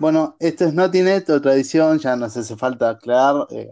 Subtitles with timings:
[0.00, 3.70] Bueno, esto es Notinet o tradición, ya nos hace falta aclarar eh,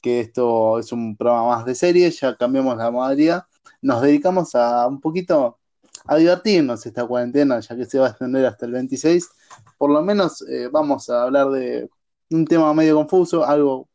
[0.00, 3.44] que esto es un programa más de serie, ya cambiamos la modalidad,
[3.82, 5.58] nos dedicamos a un poquito
[6.06, 9.28] a divertirnos esta cuarentena, ya que se va a extender hasta el 26.
[9.78, 11.90] Por lo menos eh, vamos a hablar de
[12.30, 13.88] un tema medio confuso, algo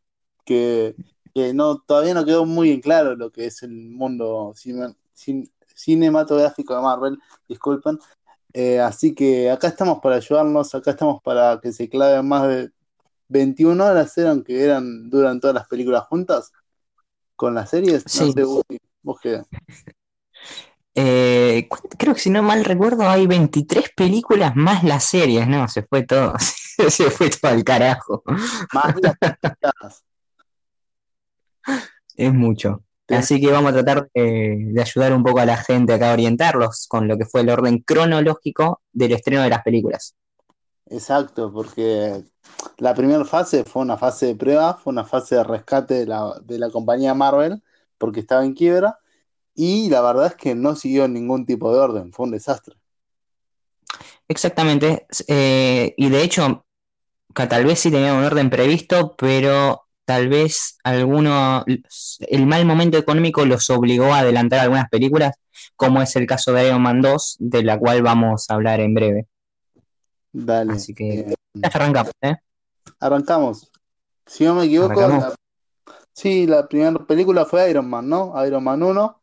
[0.46, 5.50] que, no, todavía no quedó muy en claro lo que es el mundo cine- cin-
[5.76, 7.18] cinematográfico de Marvel,
[7.48, 7.98] disculpen.
[8.54, 12.70] Eh, así que acá estamos para ayudarnos, acá estamos para que se claven más de
[13.30, 16.52] 21 horas, eran que eran, duran todas las películas juntas
[17.36, 18.04] con las series.
[18.06, 18.32] No Sí.
[18.34, 19.42] sé, Gusti, vos qué.
[20.94, 25.68] Eh, creo que si no mal recuerdo hay 23 películas más las series, ¿no?
[25.70, 26.34] Se fue todo,
[26.90, 28.24] se fue todo al carajo.
[28.74, 30.04] Más las.
[32.16, 32.84] Es mucho.
[33.12, 33.18] Sí.
[33.18, 36.14] Así que vamos a tratar de, de ayudar un poco a la gente acá a
[36.14, 40.16] orientarlos con lo que fue el orden cronológico del estreno de las películas.
[40.90, 42.24] Exacto, porque
[42.78, 46.40] la primera fase fue una fase de prueba, fue una fase de rescate de la,
[46.44, 47.62] de la compañía Marvel,
[47.98, 48.98] porque estaba en quiebra,
[49.56, 52.76] y la verdad es que no siguió ningún tipo de orden, fue un desastre.
[54.28, 55.08] Exactamente.
[55.28, 56.66] eh, y de hecho,
[57.34, 61.64] que tal vez sí tenía un orden previsto, pero tal vez alguno,
[62.20, 65.36] el mal momento económico los obligó a adelantar algunas películas,
[65.76, 68.94] como es el caso de Iron Man 2, de la cual vamos a hablar en
[68.94, 69.28] breve.
[70.34, 72.36] Dale, Así que eh, arrancamos, ¿eh?
[73.00, 73.72] arrancamos.
[74.26, 75.36] Si no me equivoco, la-
[76.14, 78.34] sí, la primera película fue Iron Man, ¿no?
[78.46, 79.22] Iron Man 1,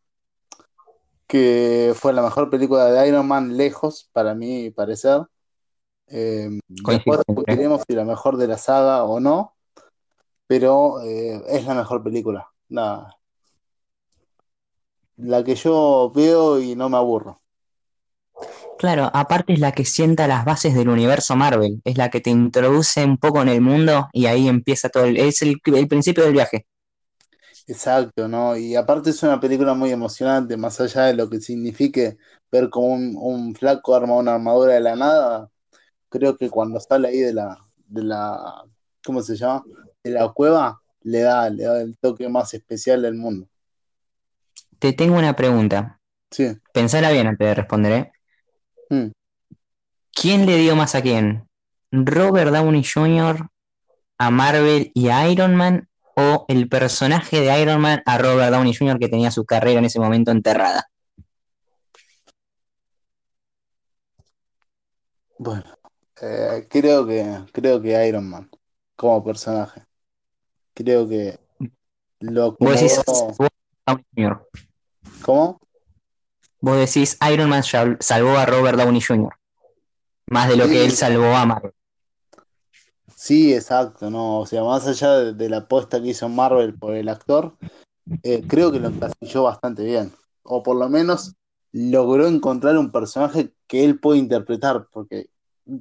[1.27, 5.23] que fue la mejor película de Iron Man lejos, para mi parecer.
[6.07, 7.25] Eh, después siempre.
[7.29, 9.55] discutiremos si la mejor de la saga o no,
[10.49, 12.49] pero eh, es la mejor película.
[12.71, 13.19] Nada,
[15.33, 17.43] la que yo veo y no me aburro.
[18.79, 22.31] Claro, aparte es la que sienta las bases del universo Marvel, es la que te
[22.31, 26.25] introduce un poco en el mundo y ahí empieza todo, el- es el, el principio
[26.25, 26.67] del viaje.
[27.67, 28.57] Exacto, ¿no?
[28.57, 32.17] Y aparte es una película muy emocionante, más allá de lo que signifique
[32.51, 35.51] ver como un, un flaco arma una armadura de la nada,
[36.09, 37.59] creo que cuando sale ahí de la,
[37.89, 38.65] de la,
[39.05, 39.67] ¿cómo se llama?
[40.05, 43.49] De la cueva, le da, le da el toque más especial del mundo.
[44.79, 46.01] Te tengo una pregunta,
[46.31, 46.57] Sí.
[46.73, 48.13] pensala bien antes de responder, ¿eh?
[48.91, 49.11] Mm.
[50.13, 51.49] ¿Quién le dio más a quién?
[51.91, 53.49] ¿Robert Downey Jr.
[54.19, 58.75] a Marvel y a Iron Man o el personaje de Iron Man a Robert Downey
[58.75, 58.99] Jr.
[58.99, 60.89] que tenía su carrera en ese momento enterrada?
[65.39, 65.65] Bueno,
[66.21, 68.51] eh, creo que, creo que Iron Man,
[68.97, 69.88] como personaje.
[70.79, 71.41] Creo que
[72.21, 73.35] lo Vos decís acomodó.
[73.85, 74.49] Downey Jr.
[75.23, 75.61] ¿Cómo?
[76.61, 79.33] Vos decís Iron Man sal- salvó a Robert Downey Jr.
[80.27, 81.73] Más de lo que él salvó a Marvel.
[83.17, 84.39] sí, exacto, ¿no?
[84.39, 87.57] O sea, más allá de, de la apuesta que hizo Marvel por el actor,
[88.23, 90.13] eh, creo que lo encasilló bastante bien.
[90.45, 91.35] O por lo menos
[91.73, 95.29] logró encontrar un personaje que él puede interpretar, porque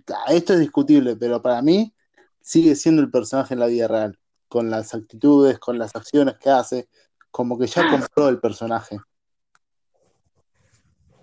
[0.07, 1.93] ah, esto es discutible, pero para mí
[2.41, 6.49] sigue siendo el personaje en la vida real, con las actitudes, con las acciones que
[6.49, 6.87] hace,
[7.31, 8.97] como que ya compró el personaje.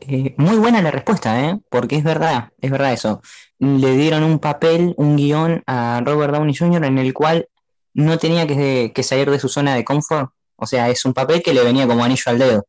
[0.00, 1.60] Eh, muy buena la respuesta, ¿eh?
[1.70, 3.22] Porque es verdad, es verdad eso.
[3.58, 6.84] Le dieron un papel, un guion a Robert Downey Jr.
[6.84, 7.48] en el cual
[7.94, 10.30] no tenía que, que salir de su zona de confort.
[10.56, 12.66] O sea, es un papel que le venía como anillo al dedo.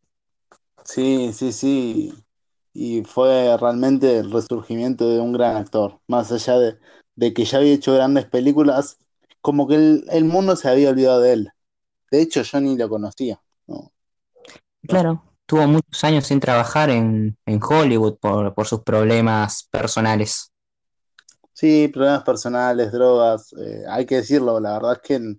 [0.84, 2.14] Sí, sí, sí.
[2.74, 6.00] Y fue realmente el resurgimiento de un gran actor.
[6.08, 6.78] Más allá de,
[7.16, 8.98] de que ya había hecho grandes películas,
[9.46, 11.50] como que el, el mundo se había olvidado de él.
[12.10, 13.40] De hecho, yo ni lo conocía.
[13.68, 13.92] ¿no?
[14.88, 20.52] Claro, tuvo muchos años sin trabajar en, en Hollywood por, por sus problemas personales.
[21.54, 25.36] Sí, problemas personales, drogas, eh, hay que decirlo, la verdad es que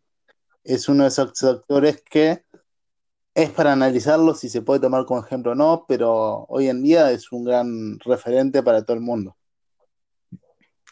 [0.63, 2.45] es uno de esos actores que
[3.35, 7.11] es para analizarlo si se puede tomar como ejemplo o no, pero hoy en día
[7.11, 9.37] es un gran referente para todo el mundo.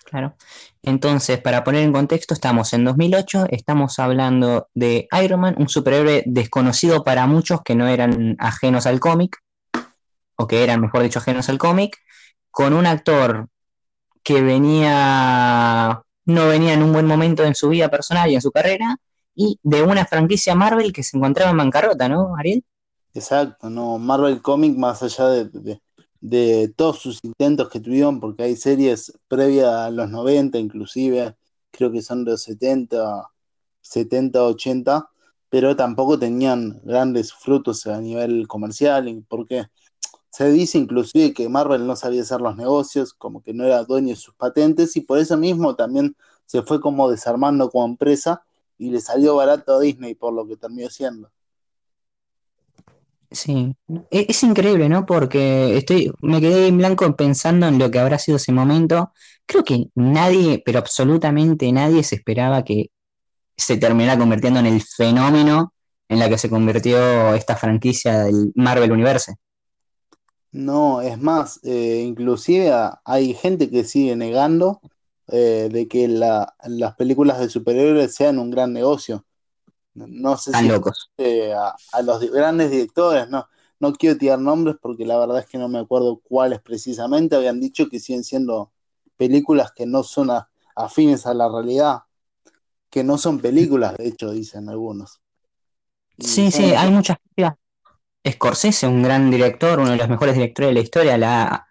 [0.05, 0.37] Claro.
[0.83, 6.23] Entonces, para poner en contexto, estamos en 2008, estamos hablando de Iron Man, un superhéroe
[6.27, 9.39] desconocido para muchos que no eran ajenos al cómic,
[10.37, 11.97] o que eran, mejor dicho, ajenos al cómic,
[12.51, 13.49] con un actor
[14.23, 18.53] que venía, no venía en un buen momento en su vida personal y en su
[18.53, 18.97] carrera,
[19.35, 22.63] y de una franquicia Marvel que se encontraba en bancarrota, ¿no, Ariel?
[23.15, 25.81] Exacto, no, Marvel Comics, más allá de, de-
[26.25, 31.37] de todos sus intentos que tuvieron, porque hay series previas a los 90, inclusive,
[31.71, 33.31] creo que son de los 70,
[33.83, 35.11] 70, 80,
[35.51, 39.67] pero tampoco tenían grandes frutos a nivel comercial, porque
[40.31, 44.09] se dice inclusive que Marvel no sabía hacer los negocios, como que no era dueño
[44.09, 46.17] de sus patentes, y por eso mismo también
[46.47, 48.43] se fue como desarmando como empresa
[48.79, 51.31] y le salió barato a Disney por lo que terminó siendo.
[53.35, 53.75] Sí,
[54.11, 55.05] e-, es, increíble, ¿no?
[55.07, 59.13] Porque estoy, me quedé en blanco pensando en lo que habrá sido ese momento.
[59.47, 62.91] Creo que nadie, pero absolutamente nadie se esperaba que
[63.57, 65.75] se terminara convirtiendo en el fenómeno
[66.09, 69.35] en la que se convirtió esta franquicia del Marvel Universe.
[70.53, 72.73] No, es más, eh, inclusive
[73.05, 74.81] hay gente que sigue negando
[75.27, 79.25] eh, de que las películas de superhéroes sean un gran negocio.
[79.95, 81.11] No sé si locos.
[81.19, 83.49] Eh, a, los grandes directores, no,
[83.79, 87.61] no quiero tirar nombres porque la verdad es que no me acuerdo cuáles precisamente habían
[87.61, 88.73] dicho que siguen siendo
[89.17, 90.31] películas que no son
[90.75, 92.01] afines a la realidad,
[92.91, 95.21] que no son películas, de hecho, dicen algunos.
[96.19, 97.19] sí, sí, hay muchas
[98.27, 101.69] Scorsese, un gran director, uno de los mejores directores de la historia, la,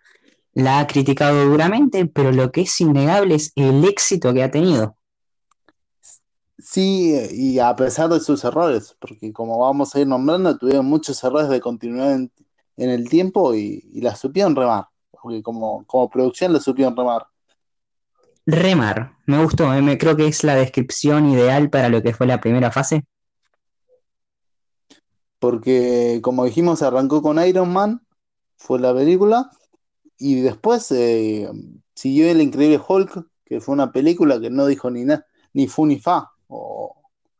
[0.53, 4.95] la ha criticado duramente, pero lo que es innegable es el éxito que ha tenido.
[6.63, 11.21] Sí, y a pesar de sus errores, porque como vamos a ir nombrando, tuvieron muchos
[11.21, 12.31] errores de continuidad en,
[12.77, 17.27] el tiempo y, la supieron remar, porque como, como producción la supieron remar.
[18.45, 22.27] Remar, me gustó, eh, me creo que es la descripción ideal para lo que fue
[22.27, 23.05] la primera fase.
[25.39, 28.07] Porque como dijimos, arrancó con Iron Man,
[28.55, 29.51] fue la película,
[30.17, 31.49] y después eh,
[31.93, 35.85] siguió El Increíble Hulk, que fue una película que no dijo ni nada, ni fu
[35.85, 36.32] ni fa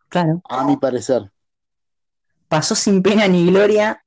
[0.10, 0.42] claro.
[0.50, 1.31] A mi parecer.
[2.48, 4.04] Pasó sin pena ni gloria.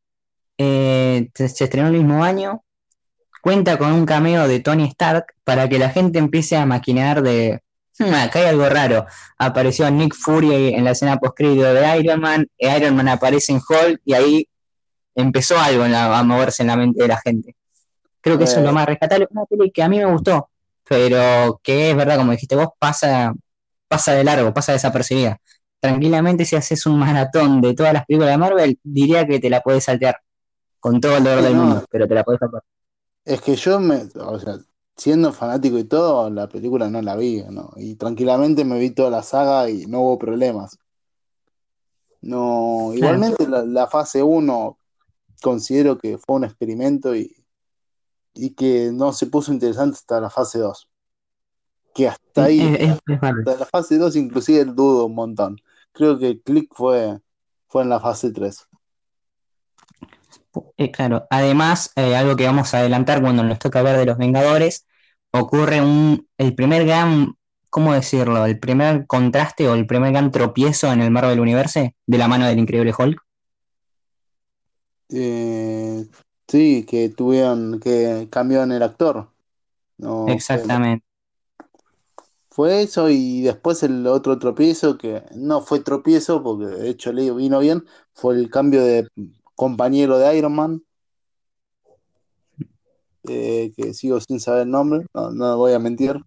[0.58, 2.62] Eh, se estrenó el mismo año.
[3.42, 7.62] Cuenta con un cameo de Tony Stark para que la gente empiece a maquinar de.
[7.98, 9.06] Hmm, acá hay algo raro.
[9.38, 12.46] Apareció Nick Fury en la escena post de Iron Man.
[12.58, 14.48] Iron Man aparece en Hulk y ahí
[15.14, 17.56] empezó algo a moverse en la mente de la gente.
[18.20, 18.72] Creo que eso es lo eh.
[18.72, 19.28] más rescatable.
[19.30, 20.50] Una peli que a mí me gustó,
[20.88, 23.32] pero que es verdad, como dijiste vos, pasa
[23.88, 25.40] pasa de largo, pasa desapercibida.
[25.80, 29.60] Tranquilamente, si haces un maratón de todas las películas de Marvel, diría que te la
[29.60, 30.20] puedes saltear
[30.80, 32.62] con todo el dolor del mundo, pero te la puedes saltear.
[33.24, 34.58] Es que yo, me, o sea,
[34.96, 37.72] siendo fanático y todo, la película no la vi, ¿no?
[37.76, 40.78] Y tranquilamente me vi toda la saga y no hubo problemas.
[42.22, 44.78] No, igualmente la, fase 1
[45.42, 47.44] considero que fue un experimento y,
[48.34, 50.88] y que no se puso interesante hasta la fase 2
[51.96, 52.60] que hasta ahí,
[53.08, 55.58] hasta la fase 2 inclusive dudo un montón.
[55.92, 57.18] Creo que el click fue,
[57.68, 58.68] fue en la fase 3.
[60.76, 64.18] Eh, claro, además, eh, algo que vamos a adelantar cuando nos toca hablar de los
[64.18, 64.86] Vengadores,
[65.30, 67.34] ocurre un, el primer gran,
[67.70, 68.44] ¿cómo decirlo?
[68.44, 72.46] El primer contraste o el primer gran tropiezo en el Marvel Universe de la mano
[72.46, 73.22] del Increíble Hulk.
[75.08, 76.06] Eh,
[76.46, 79.30] sí, que tuvieron, que cambiaron el actor.
[80.28, 81.05] Exactamente
[82.56, 87.30] fue eso y después el otro tropiezo que no fue tropiezo porque de hecho le
[87.30, 89.06] vino bien fue el cambio de
[89.54, 90.82] compañero de Iron Man.
[93.28, 96.18] Eh, que sigo sin saber el nombre no, voy a mentir.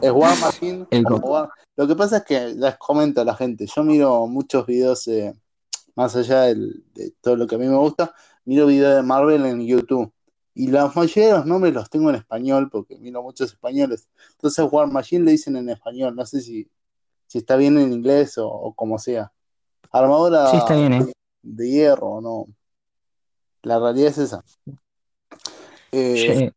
[0.00, 0.86] Es War Machine
[1.76, 5.34] lo que pasa es que les comento a la gente yo miro muchos videos eh,
[5.96, 8.14] más allá de todo lo que a mí me gusta
[8.44, 10.12] miro videos de Marvel en YouTube
[10.54, 14.08] y la mayoría de los nombres los tengo en español porque miro muchos españoles.
[14.32, 16.14] Entonces War Machine le dicen en español.
[16.14, 16.70] No sé si,
[17.26, 19.32] si está bien en inglés o, como sea.
[19.90, 21.12] Armadura ¿eh?
[21.42, 22.46] de hierro o no.
[23.62, 24.44] La realidad es esa.
[25.92, 26.50] Eh,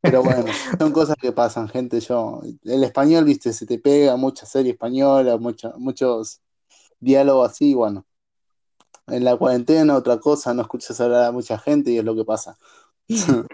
[0.00, 0.44] pero bueno,
[0.78, 2.00] son cosas que pasan, gente.
[2.00, 6.40] Yo, el español, viste, se te pega, mucha serie española, muchos
[6.98, 8.04] diálogos así, bueno.
[9.08, 12.24] En la cuarentena, otra cosa, no escuchas hablar a mucha gente y es lo que
[12.24, 12.56] pasa.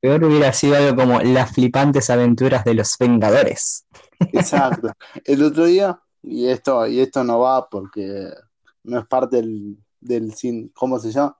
[0.00, 3.86] Peor hubiera sido algo como las flipantes aventuras de los Vengadores.
[4.32, 4.92] Exacto.
[5.24, 8.30] El otro día, y esto, y esto no va porque
[8.84, 10.34] no es parte del, del
[10.74, 11.36] ¿cómo se llama?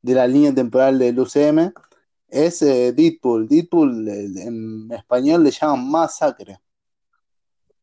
[0.00, 1.72] De la línea temporal del UCM,
[2.28, 3.48] es eh, Deadpool.
[3.48, 6.58] Deadpool en español le llaman masacre.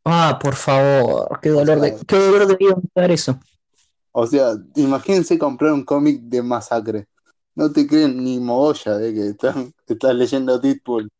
[0.03, 3.39] Ah, por favor, qué dolor de, qué dolor de eso.
[4.11, 7.07] O sea, imagínense comprar un cómic de masacre.
[7.61, 9.27] No te creen ni mogolla de que
[9.87, 11.11] estás, leyendo Deadpool.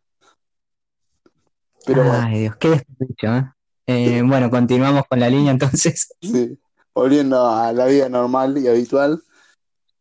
[1.85, 3.53] Pero Ay, Dios, qué desperdicio, ¿eh?
[3.85, 4.23] ¿eh?
[4.25, 6.11] Bueno, continuamos con la línea entonces.
[6.21, 6.57] Sí,
[6.95, 9.21] volviendo a la vida normal y habitual.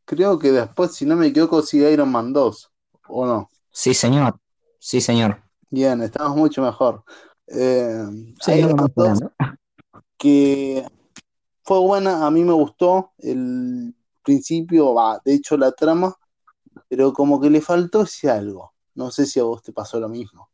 [0.07, 2.71] Creo que después, si no me equivoco, sigue Iron Man 2,
[3.09, 3.51] ¿o no?
[3.71, 4.41] Sí, señor.
[4.79, 5.43] Sí, señor.
[5.69, 7.05] Bien, estamos mucho mejor.
[7.49, 8.03] Eh,
[8.57, 9.19] Iron Man 2,
[10.17, 10.87] que
[11.65, 16.17] fue buena, a mí me gustó el principio, va, de hecho la trama
[16.91, 18.75] pero como que le faltó ese algo.
[18.97, 20.51] No sé si a vos te pasó lo mismo.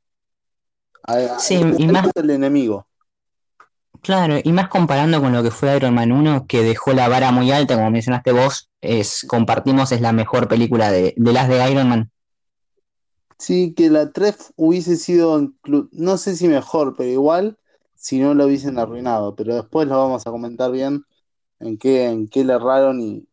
[1.38, 2.86] sí, y más el enemigo.
[4.02, 7.32] Claro, y más comparando con lo que fue Iron Man 1, que dejó la vara
[7.32, 11.70] muy alta, como mencionaste vos, es, compartimos, es la mejor película de, de las de
[11.70, 12.10] Iron Man.
[13.38, 15.52] Sí, que la 3 hubiese sido,
[15.92, 17.58] no sé si mejor, pero igual,
[17.94, 19.34] si no lo hubiesen arruinado.
[19.34, 21.04] Pero después lo vamos a comentar bien
[21.60, 23.26] en qué, en qué le erraron y,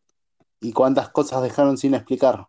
[0.60, 2.48] y cuántas cosas dejaron sin explicar.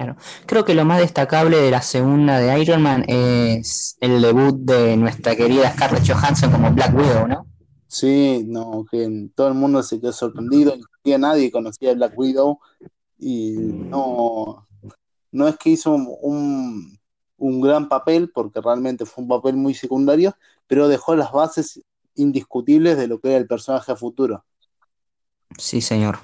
[0.00, 0.16] Claro.
[0.46, 4.96] Creo que lo más destacable de la segunda de Iron Man es el debut de
[4.96, 7.46] nuestra querida Scarlett Johansson como Black Widow, ¿no?
[7.86, 12.58] Sí, no, que todo el mundo se quedó sorprendido, inclusive nadie conocía a Black Widow
[13.18, 14.66] y no,
[15.32, 16.98] no es que hizo un,
[17.36, 20.34] un gran papel, porque realmente fue un papel muy secundario,
[20.66, 21.78] pero dejó las bases
[22.14, 24.46] indiscutibles de lo que era el personaje futuro.
[25.58, 26.20] Sí, señor,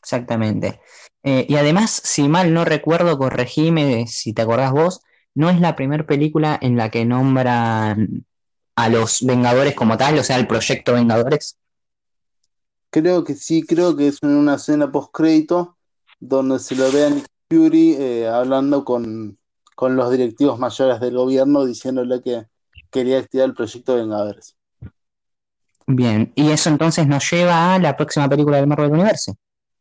[0.00, 0.80] exactamente.
[1.28, 5.00] Eh, y además, si mal no recuerdo, corregime si te acordás vos,
[5.34, 8.24] no es la primera película en la que nombran
[8.76, 11.58] a los Vengadores como tal, o sea, el proyecto Vengadores.
[12.90, 15.76] Creo que sí, creo que es una escena post-crédito
[16.20, 19.36] donde se lo ve a Nick Fury eh, hablando con,
[19.74, 22.44] con los directivos mayores del gobierno diciéndole que
[22.88, 24.54] quería activar el proyecto Vengadores.
[25.88, 29.34] Bien, y eso entonces nos lleva a la próxima película del Marvel Universe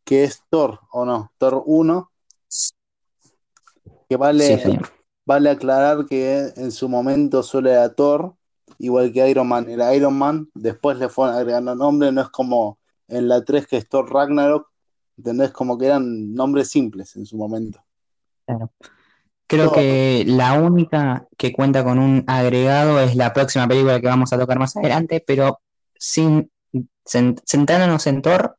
[0.06, 1.32] que es Thor, ¿o no?
[1.38, 2.12] Thor 1.
[4.08, 4.80] Que vale,
[5.26, 8.36] vale aclarar que en su momento solo era Thor,
[8.78, 12.78] igual que Iron Man era Iron Man, después le fueron agregando nombre, no es como
[13.08, 14.70] en la 3 que es Thor Ragnarok,
[15.18, 15.52] ¿entendés?
[15.52, 17.84] Como que eran nombres simples en su momento.
[18.46, 18.72] Claro.
[19.48, 24.34] Creo que la única que cuenta con un agregado es la próxima película que vamos
[24.34, 25.60] a tocar más adelante, pero
[25.96, 26.52] sin
[27.04, 28.58] sentándonos en Thor,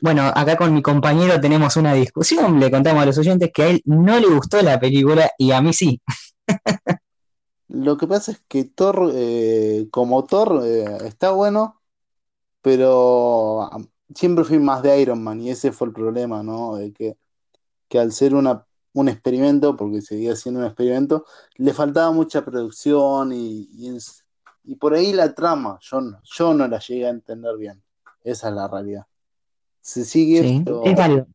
[0.00, 3.68] bueno, acá con mi compañero tenemos una discusión, le contamos a los oyentes que a
[3.68, 6.00] él no le gustó la película y a mí sí.
[7.68, 11.80] Lo que pasa es que Thor, eh, como Thor, eh, está bueno,
[12.62, 13.70] pero
[14.14, 16.76] siempre fui más de Iron Man y ese fue el problema, ¿no?
[16.76, 17.16] De que,
[17.88, 21.24] que al ser una, un experimento, porque seguía siendo un experimento,
[21.56, 23.68] le faltaba mucha producción y,
[24.64, 27.82] y, por ahí la trama, yo, yo no la llegué a entender bien.
[28.24, 29.06] Esa es la realidad.
[29.80, 31.26] Se sigue, sí, es válido.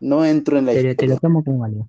[0.00, 0.96] no entro en la historia.
[0.96, 1.88] Te lo tomo como válido.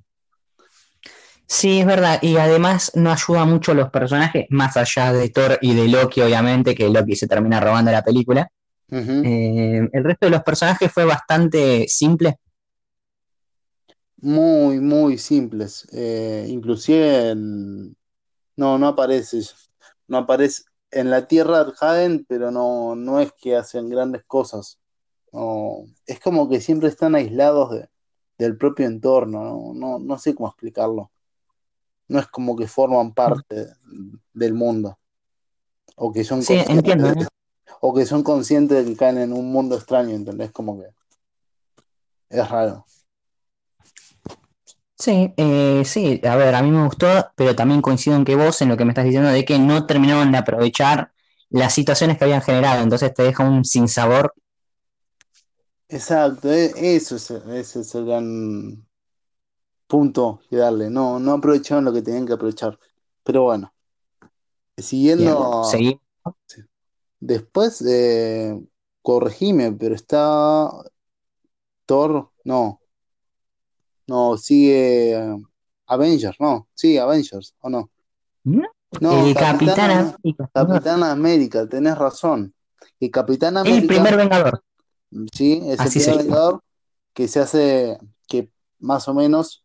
[1.47, 5.57] Sí, es verdad, y además no ayuda mucho a los personajes, más allá de Thor
[5.61, 8.49] y de Loki, obviamente, que Loki se termina robando la película.
[8.89, 12.37] Eh, el resto de los personajes fue bastante simple.
[14.17, 15.87] Muy, muy simples.
[15.91, 19.41] Eh, inclusive no, no aparece.
[20.07, 24.80] No aparece en la Tierra Jaden, pero no, no es que hacen grandes cosas.
[25.31, 27.89] No, es como que siempre están aislados de,
[28.37, 31.11] del propio entorno, no, no, sé cómo explicarlo.
[32.07, 33.67] No es como que forman parte
[34.33, 34.97] del mundo.
[35.95, 37.27] O que son conscientes,
[37.79, 40.51] o que son conscientes de que caen en un mundo extraño, ¿entendés?
[40.51, 40.87] Como que
[42.29, 42.85] es raro.
[44.97, 48.61] Sí, eh, sí, a ver, a mí me gustó, pero también coincido en que vos,
[48.61, 51.11] en lo que me estás diciendo, de que no terminaron de aprovechar
[51.49, 54.33] las situaciones que habían generado, entonces te deja un sinsabor
[55.91, 58.87] Exacto, e, eso es, ese es el gran
[59.87, 60.89] punto que darle.
[60.89, 62.79] No, no aprovecharon lo que tenían que aprovechar.
[63.23, 63.73] Pero bueno,
[64.77, 65.63] siguiendo.
[67.19, 68.57] Después, eh,
[69.01, 70.71] corregime, pero está
[71.85, 72.79] Thor, no.
[74.07, 75.37] No, sigue eh,
[75.87, 76.69] Avengers, no.
[76.73, 77.89] Sí, Avengers, ¿o no?
[78.45, 78.63] No,
[79.01, 80.49] no Capitán América.
[80.53, 82.53] Capitán América, tenés razón.
[82.97, 83.81] Y Capitán América.
[83.81, 84.63] El primer Vengador.
[85.33, 86.55] Sí, es el primer
[87.13, 88.49] que se hace, que
[88.79, 89.63] más o menos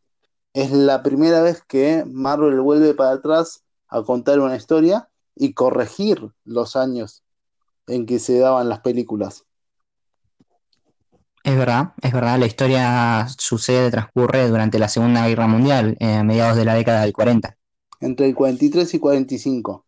[0.52, 6.30] es la primera vez que Marvel vuelve para atrás a contar una historia y corregir
[6.44, 7.22] los años
[7.86, 9.44] en que se daban las películas.
[11.44, 16.24] Es verdad, es verdad, la historia sucede, transcurre durante la Segunda Guerra Mundial, eh, a
[16.24, 17.56] mediados de la década del 40.
[18.00, 19.84] Entre el 43 y 45,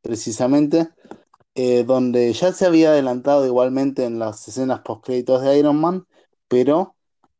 [0.00, 0.90] precisamente,
[1.54, 6.06] eh, donde ya se había adelantado igualmente en las escenas post-créditos de Iron Man,
[6.48, 6.96] pero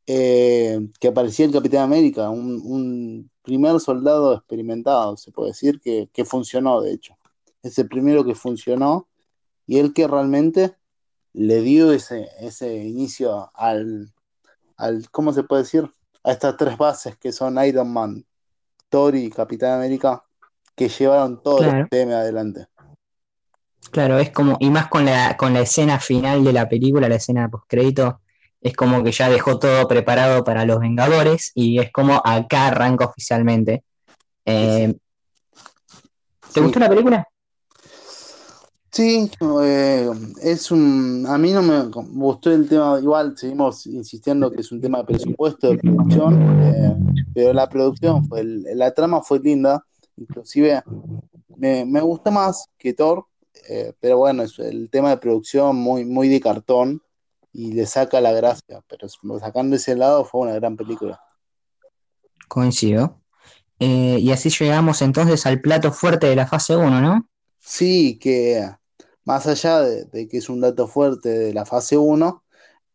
[0.06, 6.80] eh, que aparecía el Capitán América, un, primer soldado experimentado, se puede decir, que, funcionó,
[6.80, 7.16] de hecho.
[7.62, 9.08] Es el primero que funcionó
[9.66, 10.76] y el que realmente
[11.32, 14.12] le dio ese, ese inicio al,
[14.76, 15.90] al, ¿cómo se puede decir?
[16.22, 18.24] A estas tres bases que son Iron Man,
[18.88, 20.24] Thor y Capitán América,
[20.76, 22.66] que llevaron todo el tema adelante.
[23.92, 27.16] Claro, es como, y más con la, con la escena final de la película, la
[27.16, 28.22] escena post crédito,
[28.62, 33.04] es como que ya dejó todo preparado para los Vengadores y es como acá arranca
[33.04, 33.84] oficialmente.
[34.46, 34.94] Eh,
[36.54, 37.28] ¿Te gustó la película?
[38.90, 39.30] Sí,
[39.62, 40.10] eh,
[40.42, 41.26] es un.
[41.28, 42.98] A mí no me gustó el tema.
[42.98, 46.96] Igual seguimos insistiendo que es un tema de presupuesto, de producción, eh,
[47.34, 49.84] pero la producción, fue, la trama fue linda.
[50.16, 50.82] Inclusive
[51.56, 53.26] me, me gustó más que Thor,
[53.68, 57.02] eh, pero bueno, es el tema de producción muy, muy de cartón
[57.52, 58.82] y le saca la gracia.
[58.88, 61.20] Pero sacando ese lado, fue una gran película.
[62.48, 63.20] Coincido.
[63.78, 67.28] y así llegamos entonces al plato fuerte de la fase 1, ¿no?
[67.58, 68.68] Sí, que
[69.24, 72.42] más allá de, que es un dato fuerte de la fase 1,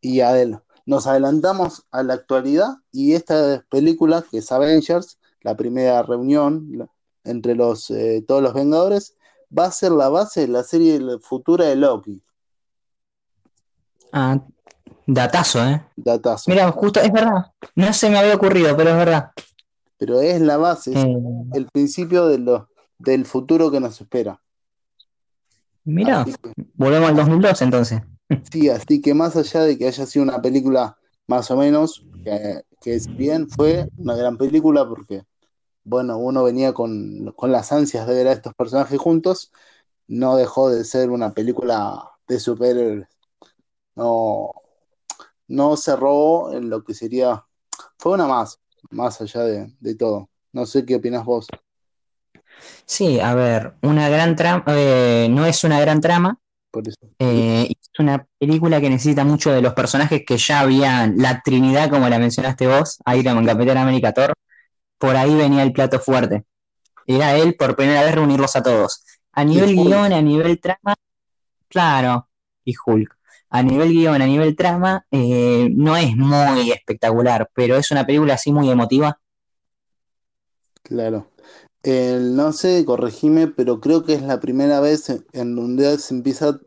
[0.02, 5.56] y a él, nos adelantamos a la actualidad y esta película, que es Avengers, la
[5.56, 6.90] primera reunión
[7.24, 9.16] entre los, eh, todos los Vengadores,
[9.56, 12.22] va a ser la base de la serie futura de Loki.
[14.12, 14.40] Ah,
[15.06, 15.86] datazo, ¿eh?
[15.96, 16.50] Datazo.
[16.50, 19.32] Mira, justo, es verdad, no se me había ocurrido, pero es verdad.
[19.98, 21.18] Pero es la base, es eh.
[21.54, 24.40] el principio de lo, del futuro que nos espera.
[25.84, 26.26] Mira,
[26.74, 28.02] volvemos al 2002 entonces.
[28.52, 32.06] Sí, así que más allá de que haya sido una película más o menos,
[32.82, 35.24] que, es bien, fue una gran película porque,
[35.88, 39.54] bueno, uno venía con, las ansias de ver a estos personajes juntos,
[40.08, 43.08] no dejó de ser una película de superhéroes.
[43.96, 44.52] No,
[45.48, 47.46] no se robó en lo que sería,
[47.98, 48.60] fue una más,
[48.92, 50.30] más allá de, de todo.
[50.52, 51.48] No sé qué opinas vos.
[52.86, 56.38] Sí, a ver, una gran trama, eh, no es una gran trama.
[57.20, 61.90] Eh, es una película que necesita mucho de los personajes que ya habían, la Trinidad,
[61.90, 64.34] como la mencionaste vos, Iron Man, Capitán América, Thor,
[64.98, 66.46] por ahí venía el plato fuerte.
[67.06, 69.04] Era él por primera vez reunirlos a todos.
[69.32, 70.96] A nivel guion, a nivel trama,
[71.68, 72.28] claro,
[72.64, 73.16] y Hulk.
[73.50, 78.34] A nivel guion, a nivel trama, eh, no es muy espectacular, pero es una película
[78.34, 79.20] así muy emotiva.
[80.84, 81.30] Claro
[81.88, 86.60] no sé, corregime, pero creo que es la primera vez en donde se empieza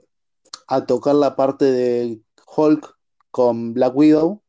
[0.67, 2.23] a tocar la parte de
[2.57, 2.97] Hulk
[3.31, 4.43] con Black Widow.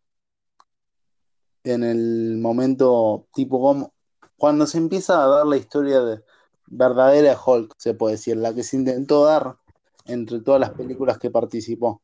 [1.63, 3.93] En el momento tipo como
[4.37, 6.23] cuando se empieza a dar la historia de
[6.67, 9.57] verdadera Hulk, se puede decir, la que se intentó dar
[10.05, 12.01] entre todas las películas que participó.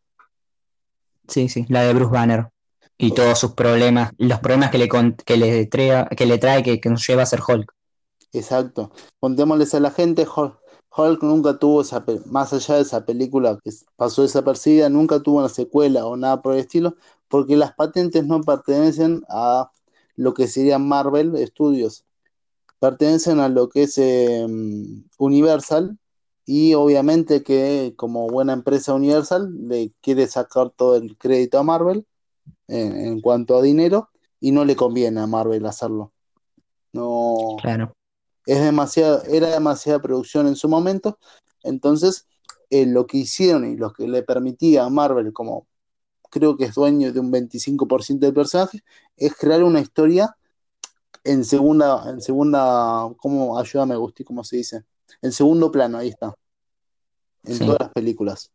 [1.28, 2.50] Sí, sí, la de Bruce Banner.
[2.98, 6.89] Y todos sus problemas, los problemas que le, que le, trae, que, le trae que
[6.89, 7.74] nos lleva a ser Hulk.
[8.34, 8.91] Exacto.
[9.20, 14.24] Contémosles a la gente, Hulk, nunca tuvo esa, más allá de esa película que pasó
[14.24, 16.96] desapercibida, nunca tuvo una secuela o nada por el estilo,
[17.28, 19.72] porque las patentes no pertenecen a
[20.16, 22.06] lo que sería Marvel Studios,
[22.80, 25.98] pertenecen a lo que es em, Universal
[26.46, 32.06] y obviamente que como buena empresa Universal le quiere sacar todo el crédito a Marvel
[32.70, 34.10] en cuanto a dinero
[34.40, 36.13] y no le conviene a Marvel hacerlo.
[36.94, 37.58] No.
[37.62, 37.94] Claro
[38.48, 41.20] es demasiado, era demasiada producción en su momento,
[41.63, 42.26] entonces
[42.70, 45.68] eh, lo que hicieron y lo que le permitía a Marvel, como
[46.30, 48.84] creo que es dueño de un 25% del personaje,
[49.16, 50.36] es crear una historia
[51.24, 53.60] en segunda, en segunda, ¿cómo?
[53.60, 54.84] Ayúdame, Agustín, ¿cómo se dice?
[55.22, 56.34] En segundo plano, ahí está.
[57.44, 58.52] En todas las películas.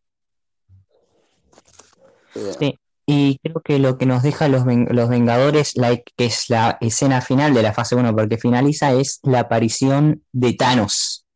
[2.59, 2.79] Sí.
[3.05, 5.75] Y creo que lo que nos deja los, los Vengadores,
[6.17, 10.55] que es la escena final de la fase 1, porque finaliza, es la aparición de
[10.55, 11.27] Thanos.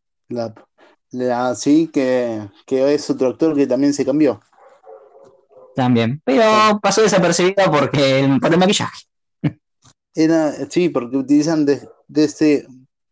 [1.11, 4.41] La, sí, que, es otro actor que también se cambió.
[5.77, 9.05] También, pero pasó desapercibido porque, por el maquillaje.
[10.15, 12.67] Era, sí, porque utilizan de, de este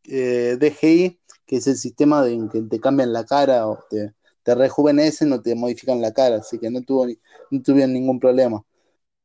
[0.05, 4.55] eh, DGI, que es el sistema de que te cambian la cara o te, te
[4.55, 7.07] rejuvenecen o te modifican la cara, así que no, tuvo,
[7.51, 8.65] no tuvieron ningún problema.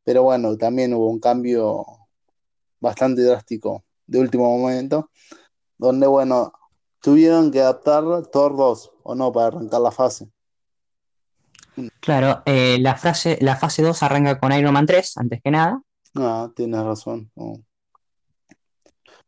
[0.04, 1.86] Pero bueno, también hubo un cambio
[2.82, 5.12] bastante drástico de último momento,
[5.78, 6.52] donde bueno,
[7.02, 10.30] tuvieron que adaptar Thor 2 o no para arrancar la fase.
[12.00, 15.82] Claro, eh, la, frase, la fase 2 arranca con Iron Man 3, antes que nada.
[16.15, 17.32] Ah, tienes razón.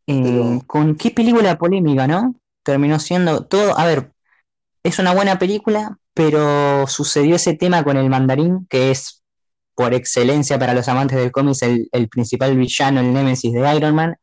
[0.08, 2.36] Eh, ¿Con qué película polémica, no?
[2.64, 3.78] Terminó siendo todo.
[3.78, 4.12] A ver,
[4.84, 9.22] es una buena película, pero sucedió ese tema con el mandarín, que es
[9.76, 11.58] por excelencia para los amantes del cómic
[11.92, 14.16] el, principal villano, el némesis de Iron Man,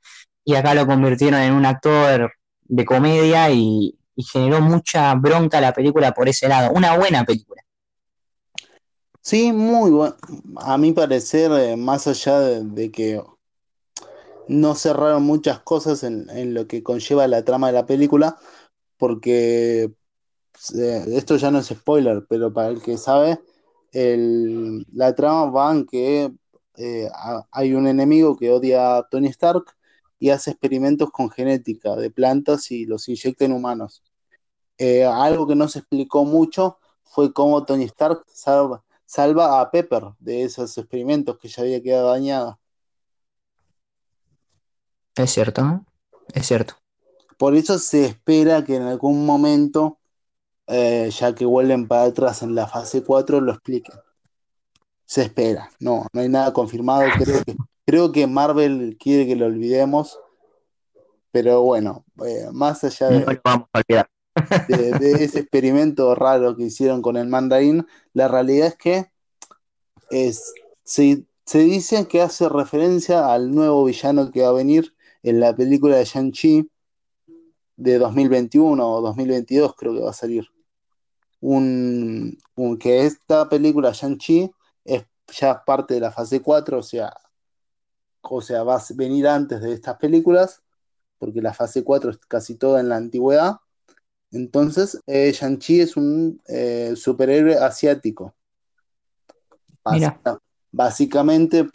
[0.45, 2.33] y acá lo convirtieron en un actor
[2.64, 3.95] de comedia y,
[4.33, 6.73] generó mucha bronca la película por ese lado.
[6.73, 7.62] Una buena película.
[9.29, 10.17] Sí, muy buena.
[10.57, 13.23] A mi parecer, eh, más allá de, que
[14.49, 18.38] no cerraron muchas cosas en, lo que conlleva la trama de la película,
[18.97, 19.93] porque
[21.09, 23.38] esto ya no es spoiler, pero para el que sabe,
[23.93, 26.33] la trama va en que
[26.77, 27.11] eh,
[27.51, 29.77] hay un enemigo que odia a Tony Stark
[30.19, 34.03] y hace experimentos con genética de plantas y los inyecta en humanos.
[34.79, 40.05] Eh, algo que no se explicó mucho fue cómo Tony Stark salva, salva a Pepper
[40.18, 42.59] de esos experimentos que ya había quedado dañada.
[45.16, 45.83] Es cierto,
[46.35, 46.75] es cierto.
[47.38, 49.99] Por eso se espera que en algún momento,
[50.66, 53.99] eh, ya que vuelven para atrás en la fase 4, lo expliquen.
[55.07, 57.09] Se espera, no, no hay nada confirmado.
[57.18, 60.21] Creo que, creo que Marvel quiere que lo olvidemos,
[61.31, 64.11] pero bueno, eh, más allá de, No lo vamos a olvidar.
[64.68, 69.11] De- ese experimento raro que hicieron con el mandarín, la realidad es que
[70.11, 70.53] es,
[70.85, 75.55] se, se dice que hace referencia al nuevo villano que va a venir en la
[75.55, 76.70] película de Shang-Chi
[77.77, 80.46] de 2021 o 2022, creo que va a salir.
[81.40, 84.51] Un, un- que esta película Shang-Chi
[84.85, 87.12] es ya parte de la fase 4, o sea,
[88.22, 90.62] o sea, va a venir antes de estas películas,
[91.18, 93.57] porque la fase 4 es casi toda en la antigüedad.
[94.31, 98.35] Entonces, eh, Shang-Chi es un eh, superhéroe asiático.
[99.91, 100.09] Mira.
[100.23, 100.38] Básica-
[100.73, 101.67] básicamente,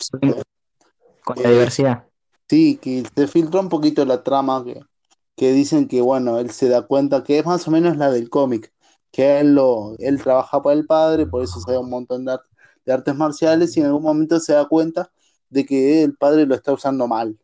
[1.24, 2.04] Con la Eh, diversidad.
[2.50, 4.82] sí, que se filtró un poquito la trama que,
[5.36, 8.30] que dicen que, bueno, él se da cuenta que es más o menos la del
[8.30, 8.72] cómic,
[9.12, 12.46] que él, lo, él trabaja para el padre, por eso sabe un montón de, art-
[12.86, 15.12] de artes marciales y en algún momento se da cuenta
[15.50, 17.38] de que el padre lo está usando mal.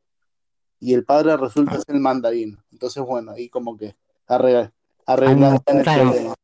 [0.80, 2.58] Y el padre resulta ser el mandarín.
[2.72, 3.96] Entonces, bueno, ahí como que
[4.28, 4.74] arregla,
[5.14, 6.04] arreglarían el claro.
[6.12, 6.36] problema.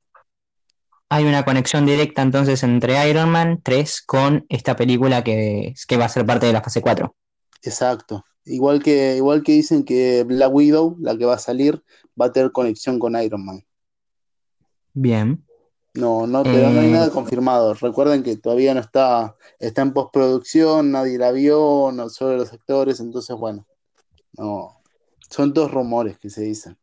[1.10, 6.06] Hay una conexión directa entonces entre Iron Man 3 con esta película que, que va
[6.06, 7.16] a ser parte de la fase 4.
[7.62, 8.26] Exacto.
[8.46, 11.84] Igual que, igual que dicen que Black Widow, la que va a salir,
[12.20, 13.64] va a tener conexión con Iron Man.
[14.94, 15.44] Bien.
[15.94, 17.74] No, no, pero no hay Eh, nada confirmado.
[17.74, 23.00] Recuerden que todavía no está, está en postproducción, nadie la vio, no solo los actores,
[23.00, 23.66] entonces bueno,
[24.34, 24.82] no.
[25.30, 26.78] Son dos rumores que se dicen.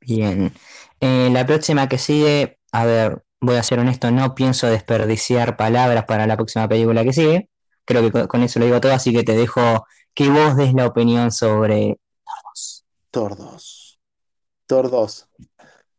[0.00, 0.52] Bien.
[1.00, 6.04] Eh, la próxima que sigue, a ver, voy a ser honesto, no pienso desperdiciar palabras
[6.04, 7.48] para la próxima película que sigue.
[7.84, 10.86] Creo que con, eso lo digo todo, así que te dejo que vos des la
[10.86, 11.98] opinión sobre
[13.12, 13.98] 2.
[14.66, 15.28] Thor 2.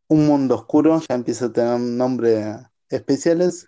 [0.10, 2.58] Un mundo oscuro, ya empieza a tener nombres
[2.90, 3.68] especiales.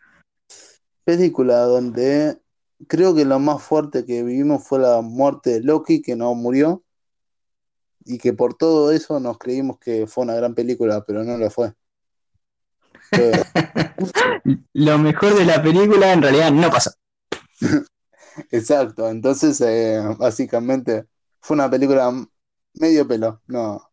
[1.04, 2.40] Película donde
[2.88, 6.84] creo que lo más fuerte que vivimos fue la muerte de Loki, que no murió.
[8.06, 11.50] Y que por todo eso nos creímos que fue una gran película, pero no lo
[11.50, 11.74] fue.
[14.74, 16.92] Lo mejor de la película en realidad no pasó.
[18.52, 21.06] Exacto, entonces eh, básicamente
[21.40, 22.12] fue una película
[22.74, 23.90] medio pelo, no.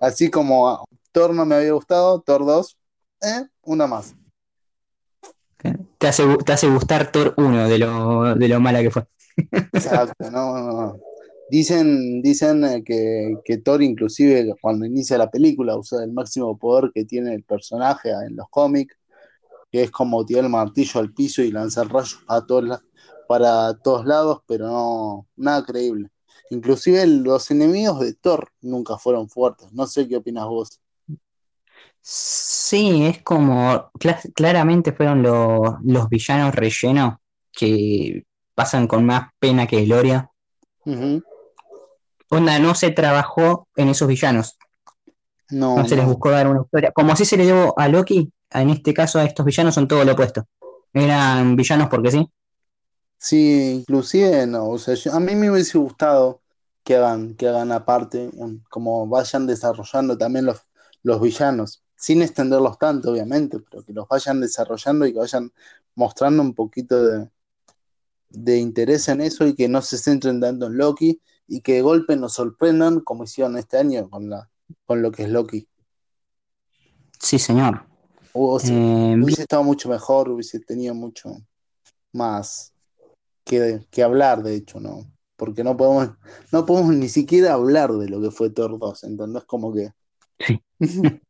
[0.00, 2.76] Así como Thor no me había gustado, Thor 2,
[3.22, 4.14] eh, una más.
[5.98, 9.06] Te hace, te hace gustar Thor 1 de lo, de lo mala que fue.
[9.72, 11.00] Exacto, no, no, no.
[11.50, 16.92] Dicen, dicen eh, que, que Thor inclusive cuando inicia la película usa el máximo poder
[16.94, 18.96] que tiene el personaje en los cómics,
[19.72, 22.80] que es como tirar el martillo al piso y lanzar rayos para todos,
[23.28, 26.10] para todos lados, pero no, nada creíble.
[26.50, 29.72] Inclusive los enemigos de Thor nunca fueron fuertes.
[29.72, 30.80] No sé qué opinas vos.
[32.02, 37.14] Sí, es como, cla- claramente fueron lo- los villanos rellenos
[37.52, 40.30] que pasan con más pena que gloria.
[40.86, 41.22] Ujú.
[42.30, 44.56] Onda, no se trabajó en esos villanos,
[45.50, 46.92] No, no se les buscó dar una historia.
[46.92, 50.04] Como si se le dio a Loki, en este caso a estos villanos son todo
[50.04, 50.46] lo opuesto.
[50.92, 52.28] Eran villanos porque sí.
[53.18, 56.42] Sí, inclusive no, o sea, yo- a mí me hubiese gustado
[56.84, 60.62] que hagan, que hagan aparte, un- como vayan desarrollando también los,
[61.02, 65.52] los villanos, sin extenderlos tanto, obviamente, pero que los vayan desarrollando y que vayan
[65.94, 67.30] mostrando un poquito de,
[68.30, 71.82] de interés en eso y que no se centren tanto en Loki y que de
[71.82, 74.48] golpe nos sorprendan como hicieron este año con la,
[74.86, 75.68] con lo que es Loki.
[77.18, 77.84] Sí, señor.
[78.32, 81.36] O, sea, Eh, hubiese estado mucho mejor, hubiese tenido mucho
[82.12, 82.72] más
[83.44, 85.10] que, que hablar, de hecho, ¿no?
[85.36, 86.10] Porque no podemos,
[86.52, 89.44] no podemos ni siquiera hablar de lo que fue Thor 2, ¿entendés?
[89.44, 89.90] Como que.
[90.38, 90.62] Sí.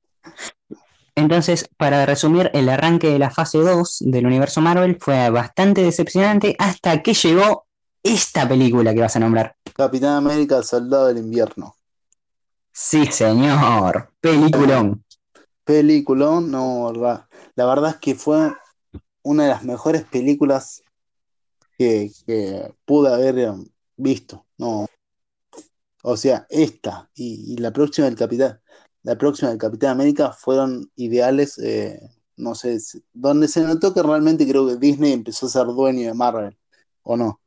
[1.14, 6.56] Entonces, para resumir, el arranque de la fase 2 del universo Marvel fue bastante decepcionante
[6.58, 7.66] hasta que llegó
[8.02, 9.56] esta película que vas a nombrar.
[9.74, 11.76] Capitán América, Soldado del Invierno.
[12.72, 14.12] Sí, señor.
[14.20, 15.04] Peliculón.
[15.64, 18.52] Peliculón, no, la, la verdad es que fue
[19.22, 20.82] una de las mejores películas
[21.76, 23.52] que, que pude haber eh,
[23.96, 24.86] visto, ¿no?
[26.02, 28.60] O sea, esta y, y la próxima del Capitán,
[29.02, 32.00] la próxima del Capitán América fueron ideales, eh,
[32.36, 32.78] no sé,
[33.12, 36.58] donde se notó que realmente creo que Disney empezó a ser dueño de Marvel,
[37.02, 37.40] ¿o no?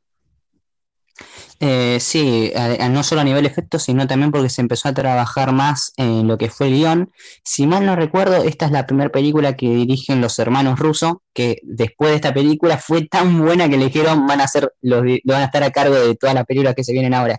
[1.60, 2.52] Eh, sí,
[2.90, 6.36] no solo a nivel efecto, sino también porque se empezó a trabajar más en lo
[6.36, 7.12] que fue el guion.
[7.44, 11.60] Si mal no recuerdo, esta es la primera película que dirigen los hermanos rusos, que
[11.62, 15.42] después de esta película fue tan buena que le dijeron van a ser los, van
[15.42, 17.38] a estar a cargo de todas las películas que se vienen ahora,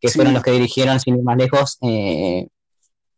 [0.00, 2.48] que fueron los que dirigieron, sin ir más lejos, eh,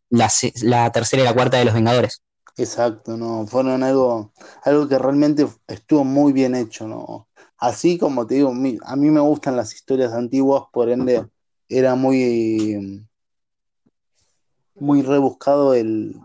[0.09, 0.29] la,
[0.61, 2.21] la tercera y la cuarta de Los Vengadores.
[2.57, 4.31] Exacto, no, fueron algo,
[4.63, 7.27] algo que realmente estuvo muy bien hecho, ¿no?
[7.57, 11.27] Así como te digo, a mí me gustan las historias antiguas, por ende
[11.69, 13.05] era muy,
[14.75, 16.19] muy rebuscado el...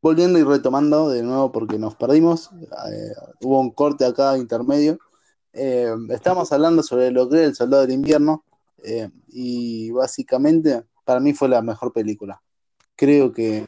[0.00, 4.98] Volviendo y retomando de nuevo porque nos perdimos, eh, hubo un corte acá intermedio.
[5.54, 8.44] Eh, estamos hablando sobre lo que es El Soldado del Invierno
[8.82, 12.42] eh, y básicamente para mí fue la mejor película.
[12.96, 13.66] Creo que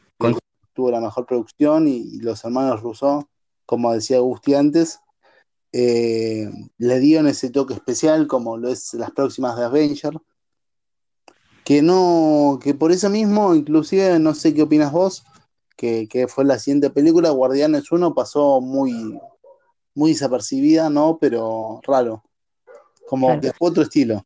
[0.73, 3.27] tuvo la mejor producción y, los hermanos Rousseau,
[3.65, 4.99] como decía Agustín antes,
[5.71, 10.17] eh, le dieron ese toque especial como lo es las próximas de Avenger.
[11.63, 15.25] Que no, que por eso mismo, inclusive, no sé qué opinas vos,
[15.75, 19.19] que, fue la siguiente película, Guardianes 1 pasó muy,
[19.93, 21.17] muy desapercibida, ¿no?
[21.19, 22.23] Pero raro.
[23.07, 24.25] Como que fue otro estilo